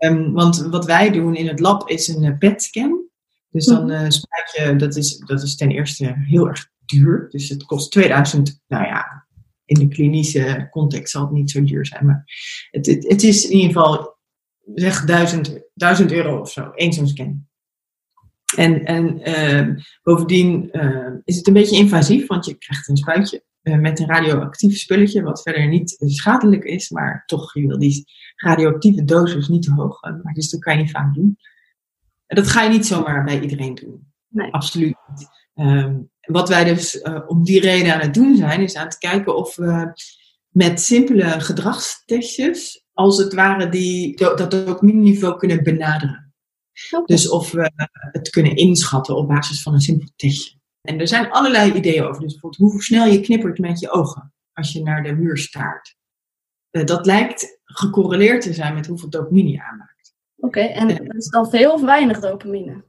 [0.04, 3.04] Um, want wat wij doen in het lab is een uh, PET-scan.
[3.50, 7.30] Dus dan uh, spuit je, dat is, dat is ten eerste heel erg duur.
[7.30, 9.28] Dus het kost 2000, nou ja,
[9.66, 12.06] in de klinische context zal het niet zo duur zijn.
[12.06, 12.24] Maar
[12.72, 14.18] het, het, het is in ieder geval,
[14.76, 17.48] zeg 1000, 1000 euro of zo, één zo'n scan.
[18.56, 23.44] En, en uh, bovendien uh, is het een beetje invasief, want je krijgt een spuitje
[23.64, 29.04] met een radioactief spulletje, wat verder niet schadelijk is, maar toch, je wil die radioactieve
[29.04, 31.38] dosis niet te hoog maar Dus dat kan je niet vaak doen.
[32.26, 34.14] En dat ga je niet zomaar bij iedereen doen.
[34.28, 34.52] Nee.
[34.52, 35.28] Absoluut niet.
[35.68, 38.98] Um, wat wij dus uh, om die reden aan het doen zijn, is aan het
[38.98, 39.94] kijken of we
[40.50, 46.34] met simpele gedragstestjes, als het ware, die, dat ook niveau kunnen benaderen.
[46.92, 47.06] Okay.
[47.06, 47.72] Dus of we
[48.12, 50.58] het kunnen inschatten op basis van een simpel testje.
[50.88, 52.22] En er zijn allerlei ideeën over.
[52.22, 55.96] Dus bijvoorbeeld hoe snel je knippert met je ogen als je naar de muur staart.
[56.72, 60.16] Uh, dat lijkt gecorreleerd te zijn met hoeveel dopamine je aanmaakt.
[60.36, 62.84] Oké, okay, en dat is dan veel of weinig dopamine?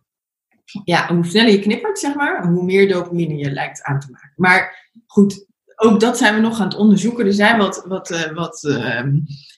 [0.85, 4.33] ja, hoe sneller je knippert, zeg maar, hoe meer dopamine je lijkt aan te maken.
[4.37, 7.27] Maar goed, ook dat zijn we nog aan het onderzoeken.
[7.27, 9.03] Er zijn wat, wat, uh, wat, uh,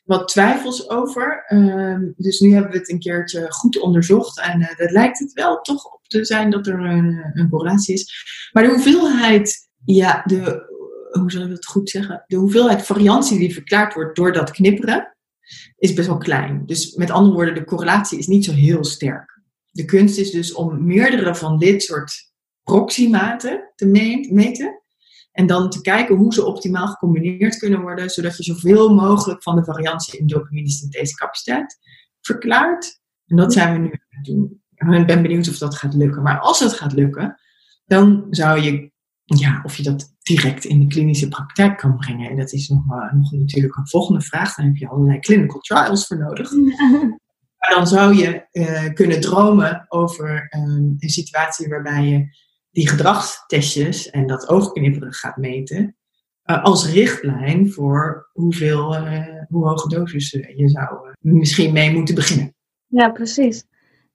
[0.05, 1.44] wat twijfels over.
[1.49, 4.40] Uh, dus nu hebben we het een keertje goed onderzocht.
[4.40, 8.25] En uh, dat lijkt het wel toch te zijn dat er een, een correlatie is.
[8.53, 10.64] Maar de hoeveelheid, ja, de,
[11.11, 12.25] hoe zal ik dat goed zeggen?
[12.27, 15.16] De hoeveelheid variantie die verklaard wordt door dat knipperen,
[15.77, 16.62] is best wel klein.
[16.66, 19.37] Dus met andere woorden, de correlatie is niet zo heel sterk
[19.77, 23.87] de kunst is dus om meerdere van dit soort proxymaten te
[24.31, 24.83] meten.
[25.33, 29.57] En dan te kijken hoe ze optimaal gecombineerd kunnen worden, zodat je zoveel mogelijk van
[29.57, 31.79] de variantie in dopamine capaciteit
[32.21, 33.01] verklaart.
[33.27, 34.62] En dat zijn we nu aan het doen.
[34.76, 36.22] Ik ben benieuwd of dat gaat lukken.
[36.22, 37.40] Maar als het gaat lukken,
[37.86, 38.90] dan zou je,
[39.24, 42.30] ja, of je dat direct in de klinische praktijk kan brengen.
[42.30, 44.54] En dat is nog, uh, nog natuurlijk een volgende vraag.
[44.54, 46.50] Daar heb je allerlei clinical trials voor nodig.
[47.58, 52.28] Maar dan zou je uh, kunnen dromen over um, een situatie waarbij je
[52.70, 55.96] die gedragstestjes en dat oogknipperen gaat meten.
[56.44, 58.96] Uh, als richtlijn voor hoeveel,
[59.48, 62.54] hoe hoge dosis je zou misschien mee moeten beginnen.
[62.86, 63.64] Ja, precies.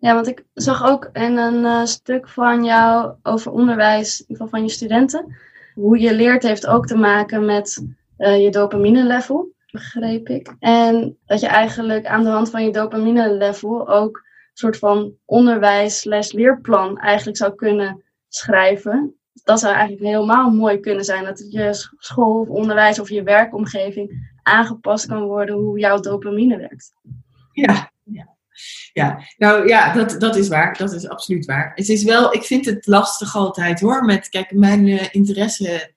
[0.02, 4.60] Ja, want ik zag ook in een stuk van jou over onderwijs, in ieder geval
[4.60, 5.36] van je studenten,
[5.74, 7.86] hoe je leert heeft ook te maken met
[8.18, 10.56] je dopamine level begreep ik.
[10.60, 15.14] En dat je eigenlijk aan de hand van je dopamine level ook een soort van
[15.26, 19.16] onderwijs leerplan eigenlijk zou kunnen schrijven.
[19.44, 21.24] Dat zou eigenlijk helemaal mooi kunnen zijn.
[21.24, 26.94] Dat je school of onderwijs of je werkomgeving aangepast kan worden hoe jouw dopamine werkt.
[27.52, 28.30] Ja, ja.
[28.94, 30.78] Ja, nou ja, dat, dat is waar.
[30.78, 31.72] Dat is absoluut waar.
[31.76, 34.06] Het is wel, ik vind het lastig altijd hoor.
[34.06, 35.94] Met, kijk, mijn uh, interesse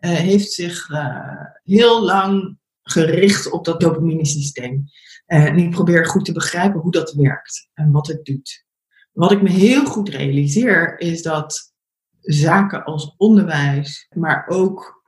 [0.00, 4.88] uh, heeft zich uh, heel lang gericht op dat dopamine-systeem.
[5.28, 8.66] Eh, en ik probeer goed te begrijpen hoe dat werkt en wat het doet.
[9.12, 11.74] Wat ik me heel goed realiseer is dat
[12.20, 15.04] zaken als onderwijs, maar ook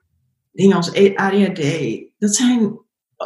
[0.52, 1.62] dingen als ADHD,
[2.18, 2.80] dat zijn,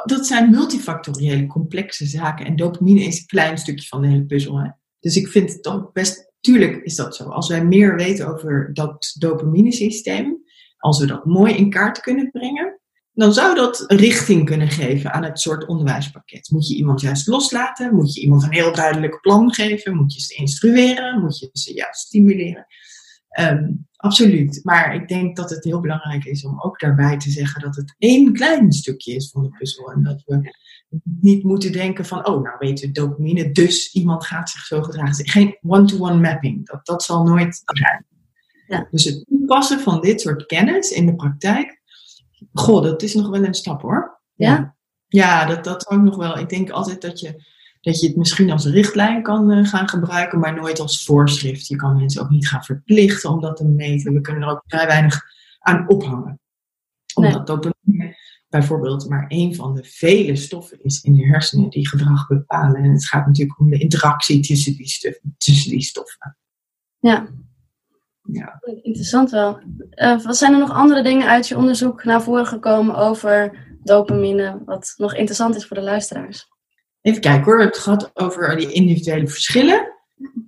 [0.05, 2.47] dat zijn multifactoriële complexe zaken.
[2.47, 4.59] En dopamine is een klein stukje van de hele puzzel.
[4.59, 4.71] Hè?
[5.01, 7.25] Dus ik vind het best, tuurlijk is dat zo.
[7.25, 10.43] Als wij meer weten over dat dopamine-systeem,
[10.79, 12.79] als we dat mooi in kaart kunnen brengen,
[13.13, 16.51] dan zou dat richting kunnen geven aan het soort onderwijspakket.
[16.51, 17.95] Moet je iemand juist loslaten?
[17.95, 19.97] Moet je iemand een heel duidelijk plan geven?
[19.97, 21.21] Moet je ze instrueren?
[21.21, 22.67] Moet je ze juist stimuleren?
[23.35, 24.61] Ehm, absoluut.
[24.63, 27.95] Maar ik denk dat het heel belangrijk is om ook daarbij te zeggen dat het
[27.99, 29.93] één klein stukje is van de puzzel.
[29.93, 30.53] En dat we
[31.21, 35.29] niet moeten denken van, oh, nou weet je, dopamine, dus iemand gaat zich zo gedragen.
[35.29, 36.67] Geen one-to-one mapping.
[36.67, 38.07] Dat, dat zal nooit zijn.
[38.67, 38.89] Ja.
[38.91, 41.81] Dus het toepassen van dit soort kennis in de praktijk,
[42.53, 44.21] goh, dat is nog wel een stap hoor.
[44.35, 44.77] Ja?
[45.07, 46.39] Ja, dat, dat ook nog wel.
[46.39, 47.45] Ik denk altijd dat je,
[47.85, 51.67] dat je het misschien als richtlijn kan uh, gaan gebruiken, maar nooit als voorschrift.
[51.67, 54.13] Je kan mensen ook niet gaan verplichten om dat te meten.
[54.13, 55.23] We kunnen er ook vrij weinig
[55.59, 56.41] aan ophangen.
[57.15, 57.45] Omdat nee.
[57.45, 58.17] dopamine
[58.49, 62.83] bijvoorbeeld maar één van de vele stoffen is in de hersenen die gedrag bepalen.
[62.83, 66.37] En het gaat natuurlijk om de interactie tussen die, stoffen, tussen die stoffen.
[66.99, 67.29] Ja,
[68.23, 68.61] ja.
[68.83, 69.61] Interessant wel.
[69.95, 74.63] Uh, wat zijn er nog andere dingen uit je onderzoek naar voren gekomen over dopamine,
[74.65, 76.53] wat nog interessant is voor de luisteraars?
[77.05, 79.93] Even kijken hoor, we hebben het gehad over die individuele verschillen.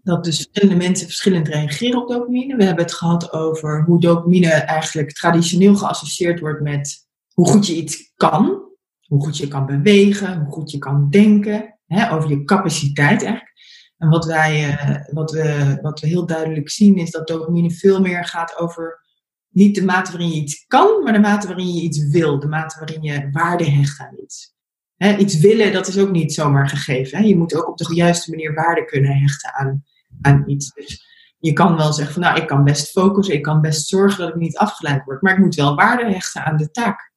[0.02, 2.56] Dat dus verschillende mensen verschillend reageren op dopamine.
[2.56, 7.76] We hebben het gehad over hoe dopamine eigenlijk traditioneel geassocieerd wordt met hoe goed je
[7.76, 8.64] iets kan.
[9.06, 11.78] Hoe goed je kan bewegen, hoe goed je kan denken.
[11.86, 13.52] Hè, over je capaciteit eigenlijk.
[13.98, 18.00] En wat, wij, uh, wat, we, wat we heel duidelijk zien is dat dopamine veel
[18.00, 19.04] meer gaat over
[19.48, 22.40] niet de mate waarin je iets kan, maar de mate waarin je iets wil.
[22.40, 24.55] De mate waarin je waarde hecht aan iets.
[24.96, 27.26] Iets willen, dat is ook niet zomaar gegeven.
[27.26, 29.84] Je moet ook op de juiste manier waarde kunnen hechten aan,
[30.20, 30.72] aan iets.
[30.74, 31.04] Dus
[31.38, 34.28] je kan wel zeggen van nou, ik kan best focussen, ik kan best zorgen dat
[34.28, 35.22] ik niet afgeleid word.
[35.22, 37.12] Maar ik moet wel waarde hechten aan de taak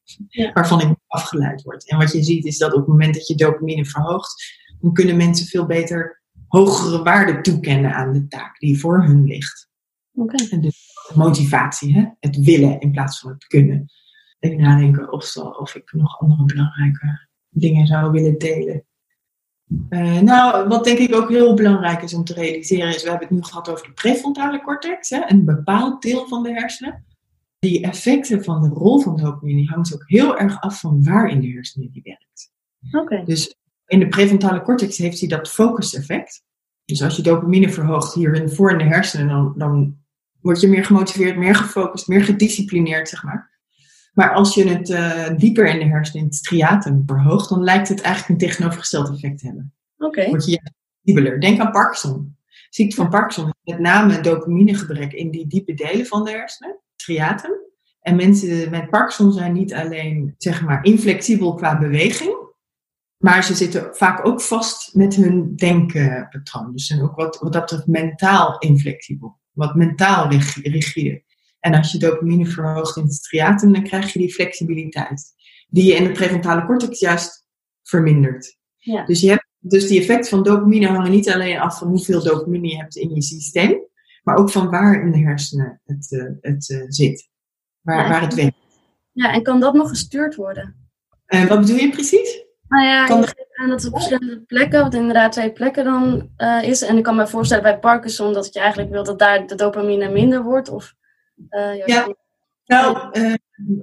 [0.54, 1.90] waarvan ik afgeleid word.
[1.90, 5.18] En wat je ziet is dat op het moment dat je dopamine verhoogt, dan kunnen
[5.18, 9.70] mensen veel beter hogere waarde toekennen aan de taak die voor hun ligt.
[10.14, 10.48] Okay.
[10.50, 12.06] En dus motivatie, hè?
[12.20, 13.92] het willen in plaats van het kunnen.
[14.40, 18.84] Even nadenken of, of ik nog andere belangrijke dingen zou willen delen.
[19.90, 23.28] Uh, nou, wat denk ik ook heel belangrijk is om te realiseren, is we hebben
[23.28, 27.06] het nu gehad over de prefrontale cortex, hè, een bepaald deel van de hersenen.
[27.60, 31.42] Die effecten van de rol van dopamine hangt ook heel erg af van waar in
[31.42, 32.52] de hersenen die werkt.
[33.04, 33.24] Okay.
[33.24, 36.44] Dus in de prefrontale cortex heeft hij dat focus-effect.
[36.86, 39.98] Dus als je dopamine verhoogt hier voor in de hersenen, dan, dan
[40.42, 43.59] word je meer gemotiveerd, meer gefocust, meer gedisciplineerd, zeg maar.
[44.20, 47.88] Maar als je het uh, dieper in de hersenen, in het striatum, verhoogt, dan lijkt
[47.88, 49.74] het eigenlijk een tegenovergesteld effect te hebben.
[49.98, 50.30] Oké.
[50.30, 51.40] Word je diebeler.
[51.40, 52.38] Denk aan Parkinson.
[52.70, 57.52] Ziekte van Parkinson is met name dopaminegebrek in die diepe delen van de hersenen, striatum.
[58.02, 62.38] En mensen met Parkinson zijn niet alleen, zeg maar, inflexibel qua beweging,
[63.18, 66.72] maar ze zitten vaak ook vast met hun denkpatroon.
[66.72, 69.40] Dus zijn ook wat, wat dat betreft mentaal inflexibel.
[69.52, 70.30] Wat mentaal
[70.62, 71.24] rigide.
[71.60, 75.34] En als je dopamine verhoogt in het striatum, dan krijg je die flexibiliteit.
[75.68, 77.46] Die je in de prefrontale cortex juist
[77.84, 78.58] vermindert.
[78.78, 79.06] Ja.
[79.06, 82.68] Dus, je hebt, dus die effecten van dopamine hangen niet alleen af van hoeveel dopamine
[82.68, 83.80] je hebt in je systeem,
[84.24, 87.30] maar ook van waar in de hersenen het, uh, het uh, zit.
[87.82, 88.58] Waar, Ja, waar het werkt.
[89.12, 90.76] Ja, en kan dat nog gestuurd worden?
[91.26, 92.44] En wat bedoel je precies?
[92.68, 96.30] Nou ja, Kan- je aan dat het op verschillende plekken, wat inderdaad twee plekken dan
[96.36, 96.82] eh, is.
[96.82, 100.10] En ik kan me voorstellen bij Parkinson dat je eigenlijk wil dat daar de dopamine
[100.10, 100.70] minder wordt.
[100.70, 100.99] Of, eh,
[101.86, 102.16] Ja.
[102.66, 103.34] Nou, eh,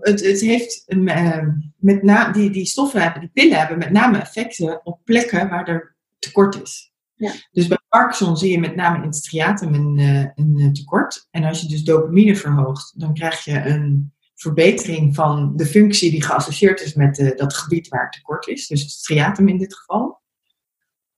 [0.00, 1.42] het, het heeft eh,
[1.76, 5.68] met name, die, die stoffen hebben, die pillen hebben met name effecten op plekken waar
[5.68, 6.94] er tekort is.
[7.16, 7.32] Ja.
[7.52, 11.28] Dus bij Parkinson zie je met name in het striatum een, eh, een eh, tekort.
[11.30, 16.22] En als je dus dopamine verhoogt, dan krijg je een verbetering van de functie die
[16.22, 18.66] geassocieerd is met eh, dat gebied waar het tekort is.
[18.66, 20.20] Dus het striatum in dit geval.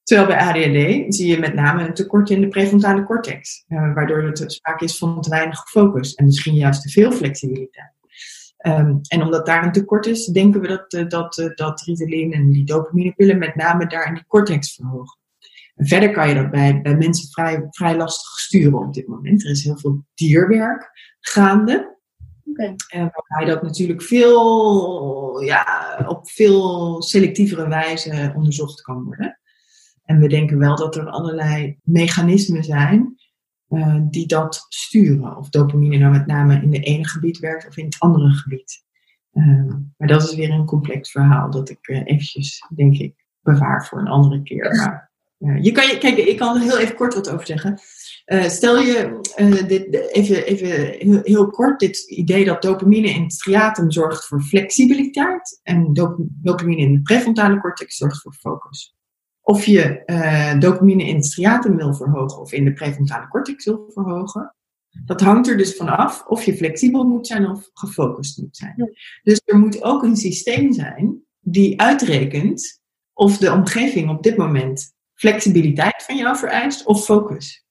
[0.09, 3.64] Terwijl bij ADHD zie je met name een tekort in de prefrontale cortex.
[3.68, 7.92] eh, waardoor er sprake is van te weinig focus en misschien juist te veel flexibiliteit.
[8.56, 12.32] Ehm, en omdat daar een tekort is, denken we dat, eh, dat, eh, dat Ritalin
[12.32, 15.18] en die dopaminepillen met name daar in die cortex verhogen.
[15.74, 19.44] En verder kan je dat bij, bij mensen vrij, vrij lastig sturen op dit moment.
[19.44, 20.90] Er is heel veel dierwerk
[21.20, 21.96] gaande.
[22.88, 25.64] En waarbij dat natuurlijk veel, ja,
[26.06, 29.38] op veel selectievere wijze onderzocht kan worden.
[30.09, 33.16] En we denken wel dat er allerlei mechanismen zijn
[33.68, 35.36] eh, die dat sturen.
[35.36, 38.84] Of dopamine nou met name in de ene gebied werkt of in het andere gebied.
[39.32, 39.44] Eh,
[39.96, 43.98] maar dat is weer een complex verhaal dat ik eh, eventjes, denk ik, bewaar voor
[43.98, 44.76] een andere keer.
[44.76, 45.11] Maar,
[45.62, 47.78] je kan, je- kijk, ik kan er heel even kort wat over zeggen.
[48.50, 49.20] Stel je
[49.66, 54.40] dit, even, even heel, heel, kort dit idee dat dopamine in het striatum zorgt voor
[54.40, 55.92] flexibiliteit en
[56.42, 58.97] dopamine in de prefrontale cortex zorgt voor focus.
[59.49, 63.90] Of je uh, dopamine in het striatum wil verhogen of in de prefrontale cortex wil
[63.92, 64.55] verhogen,
[65.05, 68.92] dat hangt er dus van af of je flexibel moet zijn of gefocust moet zijn.
[69.22, 72.80] Dus er moet ook een systeem zijn die uitrekent
[73.12, 77.66] of de omgeving op dit moment flexibiliteit van jou vereist of focus.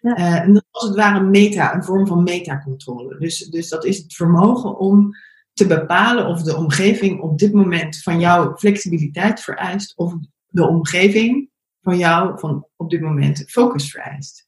[0.00, 0.18] Ja.
[0.18, 3.18] Uh, en dat is als het ware meta, een vorm van metacontrole.
[3.18, 5.10] Dus, dus dat is het vermogen om
[5.52, 10.14] te bepalen of de omgeving op dit moment van jou flexibiliteit vereist of
[10.58, 11.50] de omgeving
[11.82, 14.46] van jou van op dit moment focus vereist.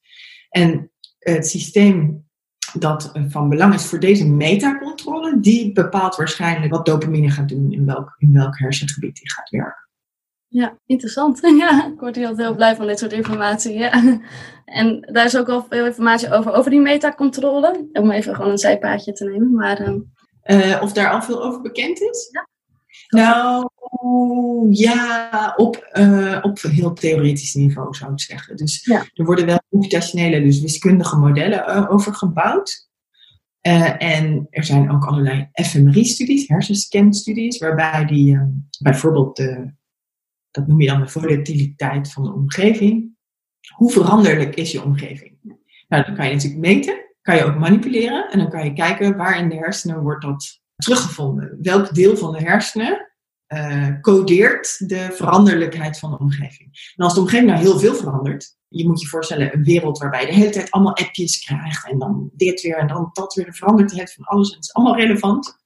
[0.48, 2.28] En het systeem
[2.78, 7.86] dat van belang is voor deze metacontrole, die bepaalt waarschijnlijk wat dopamine gaat doen, in
[7.86, 9.88] welk, in welk hersengebied die gaat werken.
[10.46, 11.40] Ja, interessant.
[11.58, 13.78] Ja, ik word hier altijd heel blij van dit soort informatie.
[13.78, 14.20] Ja.
[14.64, 17.88] En daar is ook al veel informatie over, over die metacontrole.
[17.92, 19.52] Om even gewoon een zijpaadje te nemen.
[19.52, 19.80] Maar,
[20.44, 22.28] uh, of daar al veel over bekend is?
[22.32, 22.48] Ja.
[23.09, 23.70] Nou,
[24.70, 28.57] ja, op, uh, op heel theoretisch niveau zou ik zeggen.
[28.57, 32.88] Dus er worden wel computationele, dus wiskundige modellen uh, over gebouwd.
[33.66, 38.38] Uh, en er zijn ook allerlei fMRI-studies, hersenscan-studies, waarbij die
[38.78, 39.72] bijvoorbeeld de,
[40.51, 43.11] dat noem je dan de volatiliteit van de omgeving.
[43.74, 45.38] Hoe veranderlijk is je omgeving?
[45.88, 49.16] Nou, dan kan je natuurlijk meten, kan je ook manipuleren en dan kan je kijken
[49.16, 51.59] waar in de hersenen wordt dat teruggevonden.
[51.62, 53.11] Welk deel van de hersenen
[53.49, 56.93] uh, codeert de veranderlijkheid van de omgeving.
[56.97, 60.20] En als de omgeving nou heel veel verandert, je moet je voorstellen een wereld waarbij
[60.20, 63.45] je de hele tijd allemaal appjes krijgt en dan dit weer en dan dat weer,
[63.45, 64.49] de veranderdheid van alles.
[64.49, 65.59] En het is allemaal relevant.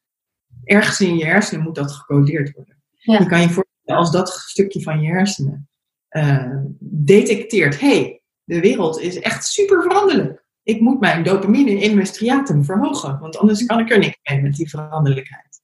[0.65, 2.83] Ergens in je hersenen moet dat gecodeerd worden.
[2.93, 5.69] Je kan je voorstellen als dat stukje van je hersenen
[6.11, 10.44] uh, detecteert, hey, de wereld is echt super veranderlijk.
[10.65, 14.43] Ik moet mijn dopamine in mijn striatum verhogen, want anders kan ik er niks mee
[14.43, 15.55] met die veranderlijkheid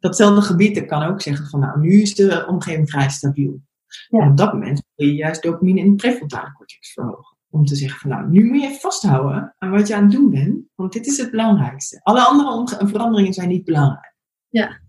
[0.00, 3.60] datzelfde gebied kan ook zeggen van nou, nu is de omgeving vrij stabiel.
[4.08, 4.20] Ja.
[4.20, 7.36] En op dat moment wil je juist dopamine in de prefrontale cortex verhogen.
[7.50, 10.30] Om te zeggen van nou, nu moet je vasthouden aan wat je aan het doen
[10.30, 12.00] bent, want dit is het belangrijkste.
[12.02, 14.14] Alle andere veranderingen zijn niet belangrijk.
[14.48, 14.80] Ja,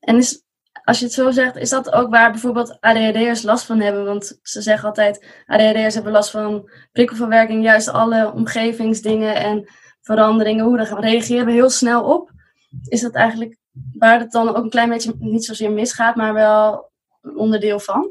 [0.00, 0.42] en is,
[0.88, 4.04] als je het zo zegt, is dat ook waar bijvoorbeeld ADHD'ers last van hebben?
[4.04, 9.68] Want ze zeggen altijd, ADHD'ers hebben last van prikkelverwerking, juist alle omgevingsdingen en
[10.00, 12.32] veranderingen, hoe daar reageren we heel snel op.
[12.84, 13.56] Is dat eigenlijk
[13.92, 16.90] waar het dan ook een klein beetje niet zozeer misgaat, maar wel
[17.22, 18.10] een onderdeel van?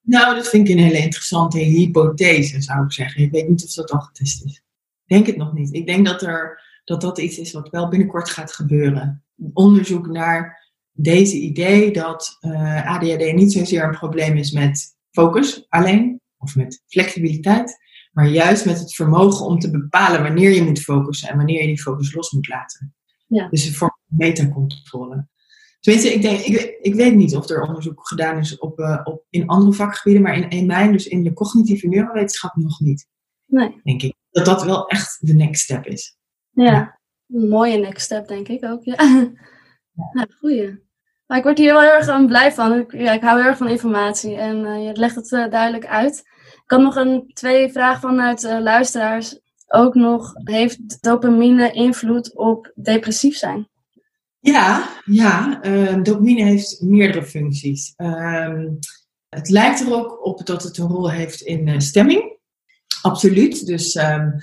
[0.00, 3.22] Nou, dat vind ik een hele interessante hypothese, zou ik zeggen.
[3.22, 4.62] Ik weet niet of dat al getest is.
[5.06, 5.74] Ik denk het nog niet.
[5.74, 9.24] Ik denk dat, er, dat dat iets is wat wel binnenkort gaat gebeuren.
[9.52, 10.59] Onderzoek naar
[11.02, 16.56] deze idee dat uh, eh, ADHD niet zozeer een probleem is met focus alleen, of
[16.56, 17.78] met flexibiliteit,
[18.12, 21.66] maar juist met het vermogen om te bepalen wanneer je moet focussen en wanneer je
[21.66, 22.94] die focus los moet laten.
[23.26, 23.48] Ja.
[23.48, 25.28] Dus een vorm van metacontrole.
[25.80, 29.24] Tenminste, ik, denk, ik, ik weet niet of er onderzoek gedaan is op, uh, op,
[29.30, 33.06] in andere vakgebieden, maar in, in mijn, dus in de cognitieve neurowetenschap nog niet.
[33.46, 33.80] Nee.
[33.82, 34.14] Denk ik.
[34.30, 36.16] Dat dat wel echt de next step is.
[36.50, 38.84] Ja, een mooie next step, denk ik ook.
[38.84, 38.94] Ja.
[40.12, 40.26] ja.
[40.38, 40.88] Goeie.
[41.30, 42.78] Maar ik word hier wel heel erg blij van.
[42.78, 46.22] Ik, hou heel erg van informatie en uh, je legt het uh, duidelijk uit.
[46.64, 53.36] Ik had nog een, twee vragen vanuit luisteraars ook nog, heeft dopamine invloed op depressief
[53.36, 53.68] zijn?
[54.40, 57.94] Ja, ja uh, dopamine heeft meerdere functies.
[57.96, 58.64] Uh,
[59.28, 62.38] het lijkt er ook op dat het een rol heeft in uh, stemming.
[63.02, 63.66] Absoluut.
[63.66, 64.34] Dus um,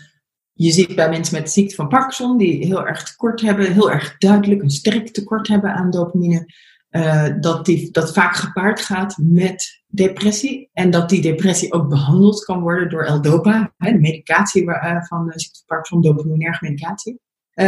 [0.53, 4.17] je ziet bij mensen met ziekte van Parkinson, die heel erg tekort hebben, heel erg
[4.17, 6.45] duidelijk een sterk tekort hebben aan dopamine,
[6.91, 10.69] uh, dat die, dat vaak gepaard gaat met depressie.
[10.73, 15.31] En dat die depressie ook behandeld kan worden door L-Dopa, hè, de medicatie uh, van
[15.35, 17.19] ziekte van Parkinson, dopaminerge medicatie.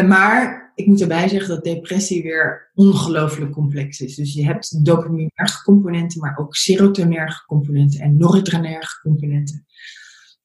[0.08, 4.16] Maar ik moet erbij zeggen dat depressie weer ongelooflijk complex is.
[4.16, 9.66] Dus je hebt dopaminerge componenten, maar ook serotonerge componenten en noradrenerge componenten.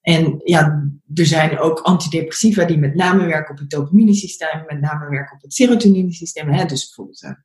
[0.01, 5.09] En ja, er zijn ook antidepressiva die met name werken op het dopaminesysteem, met name
[5.09, 6.49] werken op het serotoninesysteem.
[6.49, 6.65] Hè?
[6.65, 7.37] Dus bijvoorbeeld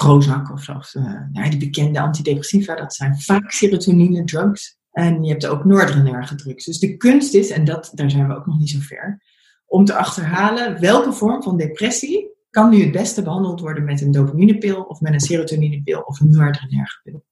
[0.00, 4.78] Prozac of zelfs uh, die bekende antidepressiva, dat zijn vaak serotonine drugs.
[4.92, 6.64] En je hebt ook noradrenerge drugs.
[6.64, 9.22] Dus de kunst is, en dat, daar zijn we ook nog niet zo ver,
[9.66, 14.10] om te achterhalen welke vorm van depressie kan nu het beste behandeld worden met een
[14.10, 17.24] dopaminepil of met een serotoninepil of een noradrenerge pil.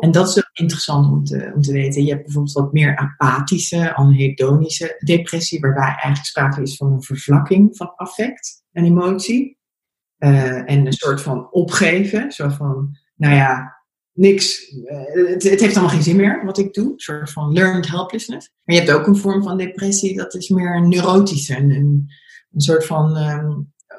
[0.00, 2.04] En dat is interessant om te, om te weten.
[2.04, 7.76] Je hebt bijvoorbeeld wat meer apathische, anhedonische depressie, waarbij eigenlijk sprake is van een vervlakking
[7.76, 9.58] van affect en emotie.
[10.20, 12.32] Uh, en een soort van opgeven.
[12.32, 13.80] Zo van, nou ja,
[14.12, 14.74] niks.
[14.84, 16.92] eh, het, het heeft allemaal geen zin meer wat ik doe.
[16.92, 18.50] Een soort van learned helplessness.
[18.64, 21.56] Maar je hebt ook een vorm van depressie, dat is meer een neurotische.
[21.56, 23.50] Een, een, soort van ehm,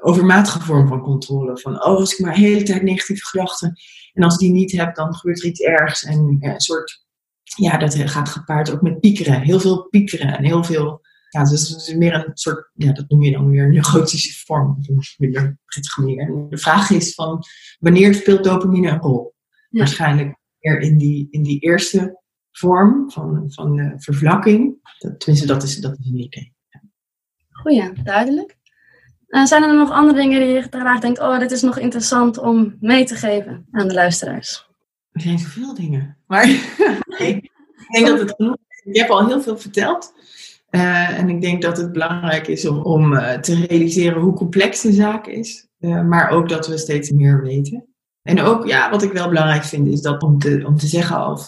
[0.02, 1.58] overmatige vorm van controle.
[1.58, 3.74] Van, oh, als ik maar de hele tijd negatieve gedachten.
[4.14, 6.04] En als die niet heb, dan gebeurt er iets ergs.
[6.04, 7.06] En eh, een soort,
[7.44, 9.42] ja, dat gaat gepaard ook met piekeren.
[9.42, 11.01] Heel veel piekeren en heel veel
[11.32, 14.46] ja, dus het is meer een soort, ja, dat noem je dan weer een neurotische
[14.46, 16.20] vorm, op een minder prettige manier.
[16.20, 17.44] En de vraag is van,
[17.80, 19.34] wanneer speelt dopamine een rol?
[19.70, 19.80] Ja.
[19.80, 22.22] Waarschijnlijk meer in die, in die eerste
[22.52, 24.80] vorm van, van de vervlakking.
[25.00, 26.54] Dat, tenminste, dat is, dat is een idee.
[27.52, 28.58] Goeie, duidelijk.
[29.28, 32.38] En zijn er nog andere dingen die je graag denkt, oh, dit is nog interessant
[32.38, 34.70] om mee te geven aan de luisteraars?
[35.12, 36.18] Er zijn zoveel dingen.
[36.28, 36.50] Maar
[37.18, 37.52] ik
[37.92, 38.94] denk dat het genoeg is.
[38.94, 40.14] Je hebt al heel veel verteld.
[40.72, 44.82] Uh, en ik denk dat het belangrijk is om, om uh, te realiseren hoe complex
[44.82, 45.68] de zaak is.
[45.80, 47.86] Uh, maar ook dat we steeds meer weten.
[48.22, 51.16] En ook, ja, wat ik wel belangrijk vind, is dat om te, om te zeggen
[51.16, 51.40] al,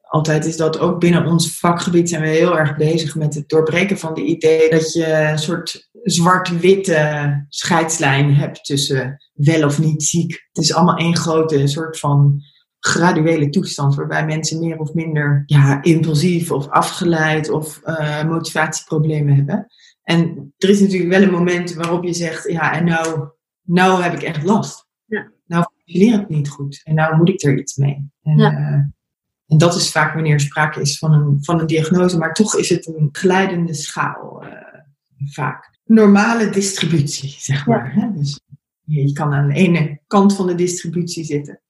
[0.00, 3.98] altijd, is dat ook binnen ons vakgebied zijn we heel erg bezig met het doorbreken
[3.98, 10.48] van de idee dat je een soort zwart-witte scheidslijn hebt tussen wel of niet ziek.
[10.52, 12.42] Het is allemaal één grote soort van
[12.80, 19.66] graduele toestand waarbij mensen meer of minder ja, impulsief of afgeleid of uh, motivatieproblemen hebben.
[20.02, 23.28] En er is natuurlijk wel een moment waarop je zegt, ja, en nou,
[23.62, 24.86] nou heb ik echt last.
[25.04, 25.30] Ja.
[25.46, 28.10] Nou functioneert het niet goed en nou moet ik er iets mee.
[28.22, 28.52] En, Ja.
[28.52, 28.82] uh,
[29.46, 32.56] en dat is vaak wanneer er sprake is van een, van een diagnose, maar toch
[32.56, 34.48] is het een glijdende schaal uh,
[35.30, 35.78] vaak.
[35.84, 37.92] Normale distributie, zeg maar.
[37.94, 38.12] Hè?
[38.12, 38.40] Dus
[38.84, 41.60] je kan aan de ene kant van de distributie zitten.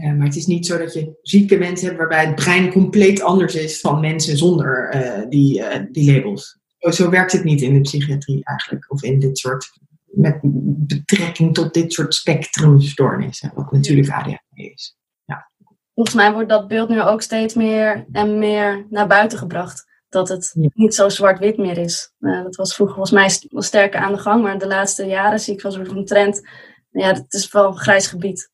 [0.00, 3.22] Uh, maar het is niet zo dat je zieke mensen hebt waarbij het brein compleet
[3.22, 6.58] anders is van mensen zonder uh, die, uh, die labels.
[6.78, 8.92] Zo, zo, werkt het niet in de psychiatrie eigenlijk.
[8.92, 13.52] Of in dit soort, met betrekking tot dit soort spectrumstoornissen.
[13.54, 14.96] Wat natuurlijk ADHD is.
[15.24, 15.50] Ja.
[15.94, 19.84] Volgens mij wordt dat beeld nu ook steeds meer en meer naar buiten gebracht.
[20.08, 20.68] Dat het Ja.
[20.74, 22.12] niet zo zwart-wit meer is.
[22.18, 24.42] Dat was vroeger volgens mij wel sterker aan de gang.
[24.42, 26.48] Maar de laatste jaren zie ik wel zo'n een trend.
[26.90, 28.50] Ja, het is wel een grijs gebied.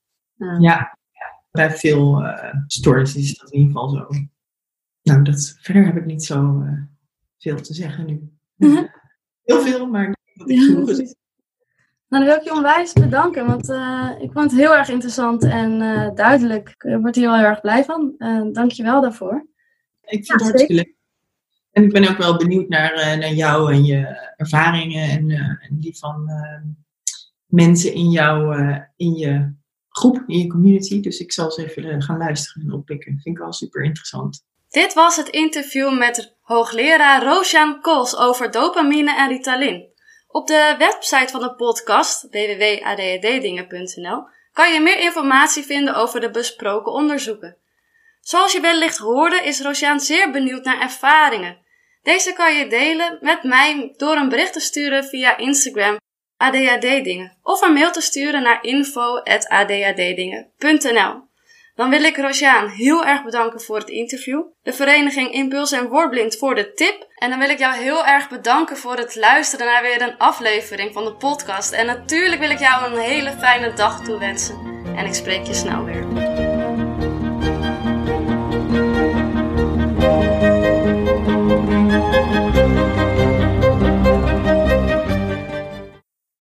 [0.59, 0.98] Ja,
[1.51, 4.09] bij veel uh, stories is dat in ieder geval zo.
[5.03, 6.83] Nou, dat, verder heb ik niet zo uh,
[7.39, 8.33] veel te zeggen nu.
[8.55, 8.85] Mhm.
[9.43, 10.63] Heel veel, maar dat ik Ja.
[10.63, 11.17] genoeg is.
[12.09, 15.45] Nou, dan wil ik je onwijs bedanken, want uh, ik vond het heel erg interessant
[15.45, 16.69] en uh, duidelijk.
[16.69, 18.15] Ik word hier heel erg blij van.
[18.19, 19.47] Uh, Dank je wel daarvoor.
[20.01, 20.97] Ik vind het hartstikke leuk.
[21.71, 25.31] En ik ben ook wel benieuwd naar, naar jou en je ervaringen en,
[25.61, 26.31] en die van
[27.47, 28.57] mensen in, jou,
[28.97, 29.53] in je
[29.99, 31.01] groep, in je community.
[31.01, 33.13] Dus ik zal eens even gaan luisteren en oppikken.
[33.23, 34.47] Vind ik wel super interessant.
[34.69, 39.87] Dit was het interview met hoogleraar Rosjan Kools over dopamine en Ritalin.
[40.29, 44.23] Op de website van de podcast, www.adhddingen.nl,
[44.53, 47.57] kan je meer informatie vinden over de besproken onderzoeken.
[48.21, 51.59] Zoals je wellicht hoorde, is Rosjan zeer benieuwd naar ervaringen.
[52.03, 55.97] Deze kan je delen met mij door een bericht te sturen via Instagram
[56.39, 61.27] ADHD-dingen of een mail te sturen naar info.adhddingen.nl.
[61.75, 66.37] Dan wil ik Rosjaan heel erg bedanken voor het interview, de vereniging Impuls en Woordblind
[66.37, 69.83] voor de tip en dan wil ik jou heel erg bedanken voor het luisteren naar
[69.83, 71.73] weer een aflevering van de podcast.
[71.73, 75.85] En natuurlijk wil ik jou een hele fijne dag toewensen en ik spreek je snel
[75.85, 76.28] weer.